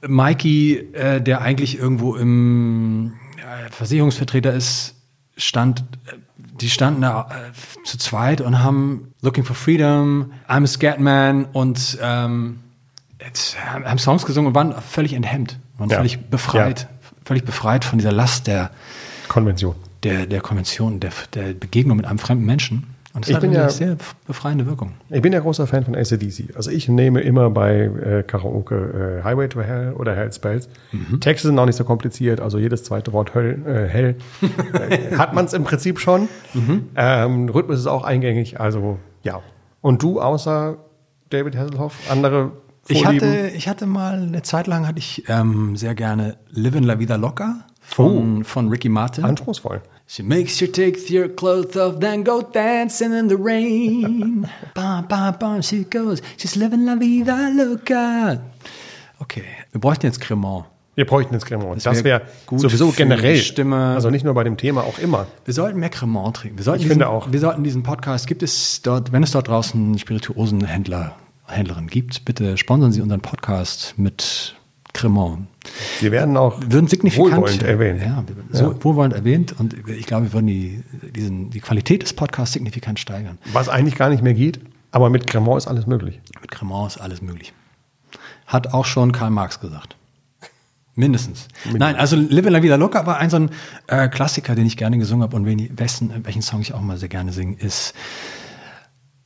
Mikey, 0.05 0.75
äh, 0.93 1.21
der 1.21 1.41
eigentlich 1.41 1.77
irgendwo 1.79 2.15
im 2.15 3.13
äh, 3.37 3.69
Versicherungsvertreter 3.71 4.53
ist, 4.53 4.95
stand, 5.37 5.79
äh, 6.07 6.13
die 6.61 6.69
standen 6.69 7.01
da 7.01 7.29
äh, 7.31 7.83
zu 7.85 7.97
zweit 7.97 8.41
und 8.41 8.63
haben 8.63 9.13
Looking 9.21 9.43
for 9.43 9.55
Freedom, 9.55 10.33
I'm 10.47 10.63
a 10.63 10.67
Scared 10.67 10.99
Man 10.99 11.45
und 11.45 11.97
ähm, 12.01 12.59
jetzt, 13.23 13.57
haben 13.63 13.97
Songs 13.99 14.25
gesungen 14.25 14.49
und 14.49 14.55
waren 14.55 14.75
völlig 14.81 15.13
enthemmt, 15.13 15.59
waren 15.77 15.89
Ja. 15.89 15.97
völlig 15.97 16.29
befreit, 16.29 16.87
völlig 17.23 17.43
befreit 17.43 17.85
von 17.85 17.97
dieser 17.97 18.11
Last 18.11 18.47
der, 18.47 18.71
Konvention. 19.27 19.75
Der, 20.03 20.25
der 20.25 20.41
Konvention, 20.41 20.99
der, 20.99 21.11
der 21.33 21.53
Begegnung 21.53 21.97
mit 21.97 22.05
einem 22.05 22.19
fremden 22.19 22.45
Menschen. 22.45 22.87
Und 23.13 23.23
das 23.25 23.29
Ich 23.29 23.35
hat 23.35 23.41
bin 23.41 23.49
eine 23.51 23.59
ja- 23.61 23.69
sehr 23.69 23.97
befreiende 24.27 24.67
Wirkung. 24.67 24.93
Ich 25.09 25.21
bin 25.23 25.33
ja 25.33 25.39
großer 25.39 25.65
Fan 25.65 25.83
von 25.85 25.95
ACDC. 25.95 26.55
Also 26.55 26.69
ich 26.69 26.87
nehme 26.87 27.21
immer 27.21 27.49
bei 27.49 27.85
äh, 27.85 28.23
Karaoke 28.23 29.19
äh, 29.19 29.23
Highway 29.23 29.47
to 29.49 29.61
Hell 29.61 29.93
oder 29.93 30.15
Hell's 30.15 30.37
Bells. 30.37 30.69
Mhm. 30.91 31.19
Texte 31.19 31.47
sind 31.47 31.57
auch 31.57 31.65
nicht 31.65 31.77
so 31.77 31.83
kompliziert, 31.83 32.39
also 32.41 32.59
jedes 32.59 32.83
zweite 32.83 33.13
Wort 33.13 33.33
Höll, 33.33 33.63
äh, 33.65 33.87
hell 33.87 34.15
äh, 34.73 35.15
hat 35.17 35.33
man 35.33 35.45
es 35.45 35.53
im 35.53 35.63
Prinzip 35.63 35.99
schon. 35.99 36.29
Mhm. 36.53 36.89
Ähm, 36.95 37.49
Rhythmus 37.49 37.79
ist 37.79 37.87
auch 37.87 38.03
eingängig, 38.03 38.59
also 38.59 38.99
ja. 39.23 39.41
Und 39.81 40.03
du 40.03 40.21
außer 40.21 40.77
David 41.31 41.55
Hasselhoff, 41.57 41.95
andere 42.11 42.51
Ich 42.87 43.01
Vorlieben? 43.01 43.27
hatte, 43.27 43.47
ich 43.55 43.67
hatte 43.67 43.87
mal 43.87 44.13
eine 44.21 44.43
Zeit 44.43 44.67
lang 44.67 44.85
hatte 44.87 44.99
ich 44.99 45.23
ähm, 45.27 45.75
sehr 45.75 45.95
gerne 45.95 46.37
Livin' 46.49 46.83
La 46.83 46.99
Vida 46.99 47.15
Loca 47.15 47.65
von, 47.87 48.43
von 48.43 48.69
Ricky 48.69 48.89
Martin. 48.89 49.23
anspruchsvoll. 49.23 49.81
She 50.09 50.23
makes 50.23 50.59
you 50.61 50.67
take 50.67 50.97
your 51.13 51.27
clothes 51.27 51.75
off, 51.75 51.99
then 51.99 52.23
go 52.23 52.41
dancing 52.41 53.11
in 53.13 53.27
the 53.29 53.35
rain. 53.35 54.47
bam, 54.73 55.05
bam, 55.07 55.35
bam, 55.37 55.61
she 55.61 55.83
goes. 55.83 56.21
She's 56.37 56.55
living 56.55 56.85
la 56.85 56.95
vida 56.95 57.49
loca. 57.53 58.39
Okay, 59.19 59.43
wir 59.71 59.81
bräuchten 59.81 60.05
jetzt 60.05 60.21
Cremant. 60.21 60.65
Wir 60.95 61.05
bräuchten 61.05 61.33
jetzt 61.33 61.45
Cremant. 61.45 61.75
Das 61.77 61.83
Das 61.83 62.03
wär 62.03 62.21
wäre 62.21 62.21
gut 62.45 62.59
sowieso 62.61 62.91
generell. 62.91 63.37
Stimme. 63.37 63.93
Also 63.95 64.09
nicht 64.09 64.23
nur 64.23 64.33
bei 64.33 64.43
dem 64.43 64.57
Thema, 64.57 64.81
auch 64.81 64.97
immer. 64.99 65.27
Wir 65.45 65.53
sollten 65.53 65.79
mehr 65.79 65.89
Cremant 65.89 66.37
trinken. 66.37 66.57
Wir 66.57 66.63
sollten 66.63 66.79
Ich 66.81 66.83
diesen, 66.85 66.93
finde 66.93 67.09
auch. 67.09 67.31
Wir 67.31 67.39
sollten 67.39 67.63
diesen 67.63 67.83
Podcast, 67.83 68.27
gibt 68.27 68.43
es 68.43 68.81
dort, 68.81 69.11
wenn 69.11 69.23
es 69.23 69.31
dort 69.31 69.47
draußen 69.47 69.97
Spirituosenhändler, 69.99 71.15
Händlerin 71.47 71.87
gibt, 71.87 72.25
bitte 72.25 72.57
sponsern 72.57 72.91
Sie 72.91 73.01
unseren 73.01 73.21
Podcast 73.21 73.93
mit 73.97 74.55
Cremant. 74.93 75.47
Sie 75.99 76.11
werden 76.11 76.37
auch 76.37 76.59
würden 76.67 76.87
signifikant 76.87 77.35
wohlwollend 77.35 77.63
erwähnt. 77.63 78.01
Ja, 78.01 78.23
so 78.51 78.83
wohlwollend 78.83 79.13
erwähnt 79.13 79.55
und 79.57 79.75
ich 79.87 80.05
glaube, 80.05 80.25
wir 80.25 80.33
würden 80.33 80.47
die, 80.47 80.83
diesen, 81.15 81.49
die 81.49 81.59
Qualität 81.59 82.03
des 82.03 82.13
Podcasts 82.13 82.53
signifikant 82.53 82.99
steigern. 82.99 83.37
Was 83.53 83.69
eigentlich 83.69 83.95
gar 83.95 84.09
nicht 84.09 84.23
mehr 84.23 84.33
geht, 84.33 84.59
aber 84.91 85.09
mit 85.09 85.27
Cremant 85.27 85.57
ist 85.57 85.67
alles 85.67 85.87
möglich. 85.87 86.19
Mit 86.41 86.51
Cremant 86.51 86.91
ist 86.91 86.97
alles 86.97 87.21
möglich. 87.21 87.53
Hat 88.45 88.73
auch 88.73 88.85
schon 88.85 89.11
Karl 89.11 89.31
Marx 89.31 89.59
gesagt. 89.59 89.95
Mindestens. 90.95 91.47
Nein, 91.71 91.95
also 91.95 92.15
Live 92.15 92.47
in 92.47 92.53
la 92.53 92.63
Vida 92.63 92.75
Loca 92.75 93.05
war 93.05 93.17
ein 93.17 93.29
so 93.29 93.37
ein 93.37 93.51
äh, 93.85 94.07
Klassiker, 94.07 94.55
den 94.55 94.65
ich 94.65 94.77
gerne 94.77 94.97
gesungen 94.97 95.21
habe 95.21 95.35
und 95.35 95.45
wen, 95.45 95.69
wessen, 95.77 96.11
welchen 96.23 96.41
Song 96.41 96.61
ich 96.61 96.73
auch 96.73 96.81
mal 96.81 96.97
sehr 96.97 97.07
gerne 97.07 97.31
singe, 97.33 97.55
ist 97.59 97.93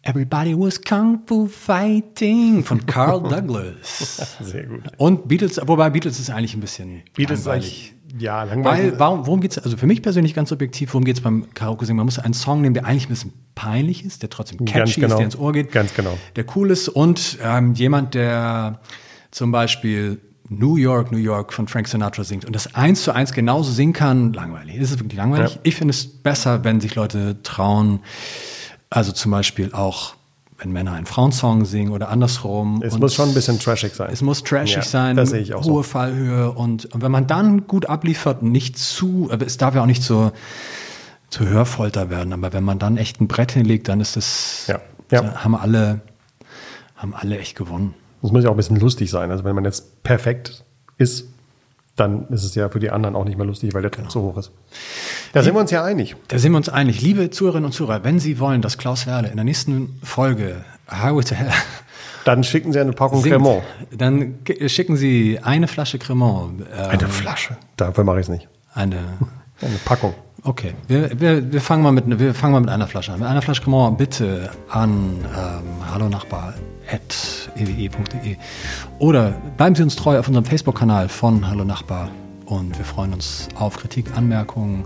Everybody 0.04 0.56
was 0.58 0.82
Kung 0.82 1.22
Fu 1.28 1.48
Fighting 1.48 2.64
von 2.64 2.84
Carl 2.88 3.22
Douglas. 3.30 4.36
Sehr 4.42 4.64
gut. 4.64 4.82
Und 4.98 5.28
Beatles, 5.28 5.60
wobei 5.64 5.92
Beatles 5.92 6.20
ist 6.20 6.32
eigentlich 6.32 6.56
ein 6.56 6.60
bisschen 6.60 7.04
Beatles 7.14 7.42
ist 7.42 7.46
langweilig. 7.46 7.96
eigentlich, 8.08 8.22
ja, 8.24 8.44
langweilig. 8.44 8.94
Weil, 8.94 9.00
warum, 9.00 9.28
worum 9.28 9.42
geht's? 9.42 9.60
also 9.60 9.78
für 9.78 9.86
mich 9.86 10.02
persönlich 10.02 10.34
ganz 10.34 10.50
subjektiv, 10.50 10.94
worum 10.94 11.06
geht's 11.06 11.22
beim 11.22 11.54
Karaoke 11.54 11.86
singen? 11.86 11.98
Man 11.98 12.08
muss 12.08 12.18
einen 12.18 12.34
Song 12.34 12.62
nehmen, 12.62 12.74
der 12.74 12.86
eigentlich 12.86 13.06
ein 13.06 13.10
bisschen 13.10 13.34
peinlich 13.54 14.04
ist, 14.04 14.24
der 14.24 14.32
trotzdem 14.32 14.66
catchy 14.66 15.02
genau. 15.02 15.14
ist, 15.14 15.18
der 15.18 15.26
ins 15.26 15.38
Ohr 15.38 15.52
geht. 15.54 15.72
Ganz 15.72 15.94
genau. 15.94 16.18
Der 16.36 16.46
cool 16.56 16.72
ist 16.72 16.90
und 16.90 17.38
ähm, 17.44 17.76
jemand, 17.76 18.16
der 18.16 18.80
zum 19.30 19.52
Beispiel 19.52 20.20
New 20.50 20.78
York, 20.78 21.12
New 21.12 21.20
York 21.20 21.54
von 21.54 21.68
Frank 21.68 21.88
Sinatra 21.88 22.24
singt 22.24 22.44
und 22.44 22.56
das 22.56 22.74
eins 22.74 23.04
zu 23.04 23.14
eins 23.14 23.34
genauso 23.34 23.72
singen 23.72 23.94
kann, 23.94 24.34
langweilig. 24.34 24.76
Ist 24.76 24.92
es 24.92 25.00
wirklich 25.00 25.18
langweilig? 25.18 25.54
Ja. 25.54 25.60
Ich 25.62 25.76
finde 25.76 25.92
es 25.92 26.08
besser, 26.08 26.64
wenn 26.64 26.82
sich 26.82 26.96
Leute 26.96 27.42
trauen, 27.44 28.00
also 28.92 29.12
zum 29.12 29.32
Beispiel 29.32 29.74
auch, 29.74 30.14
wenn 30.60 30.72
Männer 30.72 30.92
einen 30.94 31.08
Frauensong 31.08 31.66
singen 31.66 31.92
oder 31.92 32.10
andersrum. 32.10 32.82
es 32.84 32.94
Und 32.94 33.00
muss 33.00 33.16
schon 33.16 33.30
ein 33.30 33.34
bisschen 33.34 33.58
trashig 33.58 33.96
sein. 33.96 34.10
es 34.14 34.22
muss 34.22 34.44
trashig 34.44 34.76
Ja, 34.76 34.82
sein, 34.84 35.16
das 35.16 35.32
sehe 35.32 35.40
ich 35.40 35.56
auch 35.56 35.64
hohe 35.64 35.82
so. 35.82 35.84
Fallhöhe 35.84 36.52
und, 36.52 36.86
und 36.94 37.02
wenn 37.02 37.12
man 37.12 37.26
dann 37.26 37.66
gut 37.66 37.88
abliefert 37.88 38.44
nicht 38.44 38.78
zu, 38.78 39.30
aber 39.32 39.46
es 39.48 39.58
darf 39.58 39.74
ja 39.74 39.82
auch 39.82 39.88
nicht 39.88 40.04
so 40.04 40.32
zu 41.30 41.48
Hörfolter 41.48 42.10
werden, 42.12 42.34
aber 42.34 42.54
wenn 42.54 42.64
man 42.64 42.78
dann 42.78 42.98
echt 42.98 43.22
ein 43.22 43.28
Brett 43.28 43.54
hinlegt, 43.54 43.88
dann 43.88 44.02
ist 44.02 44.18
das, 44.18 44.66
Ja, 44.68 44.80
ja. 45.12 45.36
haben 45.44 45.56
alle, 45.56 46.02
haben 46.98 47.16
alle 47.16 47.40
echt 47.40 47.56
gewonnen. 47.56 47.94
Es 48.22 48.32
muss 48.32 48.44
ja 48.44 48.50
auch 48.50 48.54
ein 48.54 48.58
bisschen 48.58 48.80
lustig 48.80 49.10
sein. 49.10 49.32
Also 49.32 49.44
wenn 49.46 49.56
man 49.56 49.64
jetzt 49.66 50.04
perfekt 50.04 50.64
ist, 50.98 51.28
dann 51.96 52.28
ist 52.30 52.44
es 52.44 52.56
ja 52.56 52.70
für 52.70 52.80
die 52.80 52.90
anderen 52.90 53.16
auch 53.16 53.26
nicht 53.26 53.38
mehr 53.38 53.46
lustig, 53.46 53.74
weil 53.74 53.82
der 53.82 53.92
Druck 53.92 54.12
so 54.12 54.22
hoch 54.22 54.38
ist. 54.38 54.52
Da 55.34 55.44
sind 55.44 55.54
wir 55.56 55.60
uns 55.60 55.72
ja 55.72 55.84
einig. 55.84 56.16
Da 56.30 56.40
sind 56.40 56.52
wir 56.54 56.58
uns 56.58 56.70
einig. 56.70 57.02
Liebe 57.02 57.30
Zuhörerinnen 57.30 57.66
und 57.66 57.72
Zuhörer, 57.74 58.04
wenn 58.04 58.20
Sie 58.20 58.40
wollen, 58.40 58.62
dass 58.62 58.78
Klaus 58.78 59.06
Werle 59.08 59.28
in 59.30 59.36
der 59.36 59.44
nächsten 59.46 60.00
Folge 60.04 60.64
Highway 60.90 61.24
to 61.24 61.36
Hell 61.36 61.52
Dann 62.24 62.44
schicken 62.44 62.72
Sie 62.72 62.80
eine 62.80 62.94
Packung 62.94 63.22
singt, 63.24 63.34
Cremant. 63.36 63.64
dann 63.98 64.36
schicken 64.68 64.96
Sie 64.96 65.40
eine 65.42 65.68
Flasche 65.68 65.98
Cremant. 65.98 66.62
äh, 66.72 66.76
Eine 66.82 67.08
Flasche. 67.08 67.58
Dafür 67.78 68.04
mache 68.04 68.20
ich 68.20 68.26
es 68.26 68.30
nicht. 68.30 68.48
Eine, 68.76 68.98
Eine 69.60 69.78
Packung. 69.84 70.14
Okay, 70.44 70.74
wir, 70.88 71.20
wir, 71.20 71.54
wir, 71.54 71.62
fangen 71.62 71.84
mal 71.84 71.92
mit, 71.92 72.20
wir 72.20 72.34
fangen 72.34 72.54
mal 72.54 72.62
mit 72.62 72.72
einer 72.72 72.88
Flasche 72.88 73.14
an. 73.14 73.20
Mit 73.20 73.30
einer 73.30 73.44
Flasche 73.44 73.62
Cremant 73.62 74.00
bitte 74.00 74.50
an 74.70 75.24
ähm, 75.24 75.92
hallonachbar.ewe.de 75.94 78.38
oder 78.98 79.36
bleiben 79.58 79.76
Sie 79.76 79.84
uns 79.84 79.96
treu 79.96 80.18
auf 80.18 80.28
unserem 80.28 80.46
Facebook-Kanal 80.46 81.10
von 81.10 81.48
Hallo 81.48 81.64
Nachbar 81.64 82.10
und 82.46 82.76
wir 82.76 82.86
freuen 82.86 83.14
uns 83.14 83.50
auf 83.56 83.78
Kritik, 83.78 84.18
Anmerkungen 84.18 84.86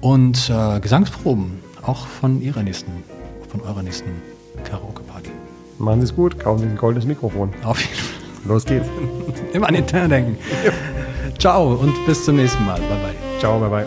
und 0.00 0.48
äh, 0.48 0.78
Gesangsproben, 0.78 1.58
auch 1.82 2.06
von 2.06 2.40
Ihrer 2.40 2.62
nächsten, 2.62 3.02
von 3.48 3.62
eurer 3.62 3.82
nächsten 3.82 4.22
Karaoke-Party. 4.62 5.32
Machen 5.78 6.02
Sie 6.02 6.04
es 6.04 6.14
gut. 6.14 6.38
Kaufen 6.38 6.60
Sie 6.60 6.66
ein 6.66 6.76
goldenes 6.76 7.04
Mikrofon. 7.04 7.52
Auf 7.64 7.80
jeden 7.80 7.94
Fall. 7.94 8.04
Los 8.44 8.64
geht's. 8.64 8.86
Immer 9.52 9.66
an 9.66 9.74
den 9.74 9.82
Intern 9.82 10.08
denken. 10.08 10.38
Ciao 11.38 11.74
und 11.74 12.06
bis 12.06 12.24
zum 12.24 12.36
nächsten 12.36 12.64
Mal. 12.64 12.78
Bye 12.78 12.88
bye. 12.88 13.14
Ciao, 13.40 13.58
bye 13.58 13.68
bye. 13.68 13.82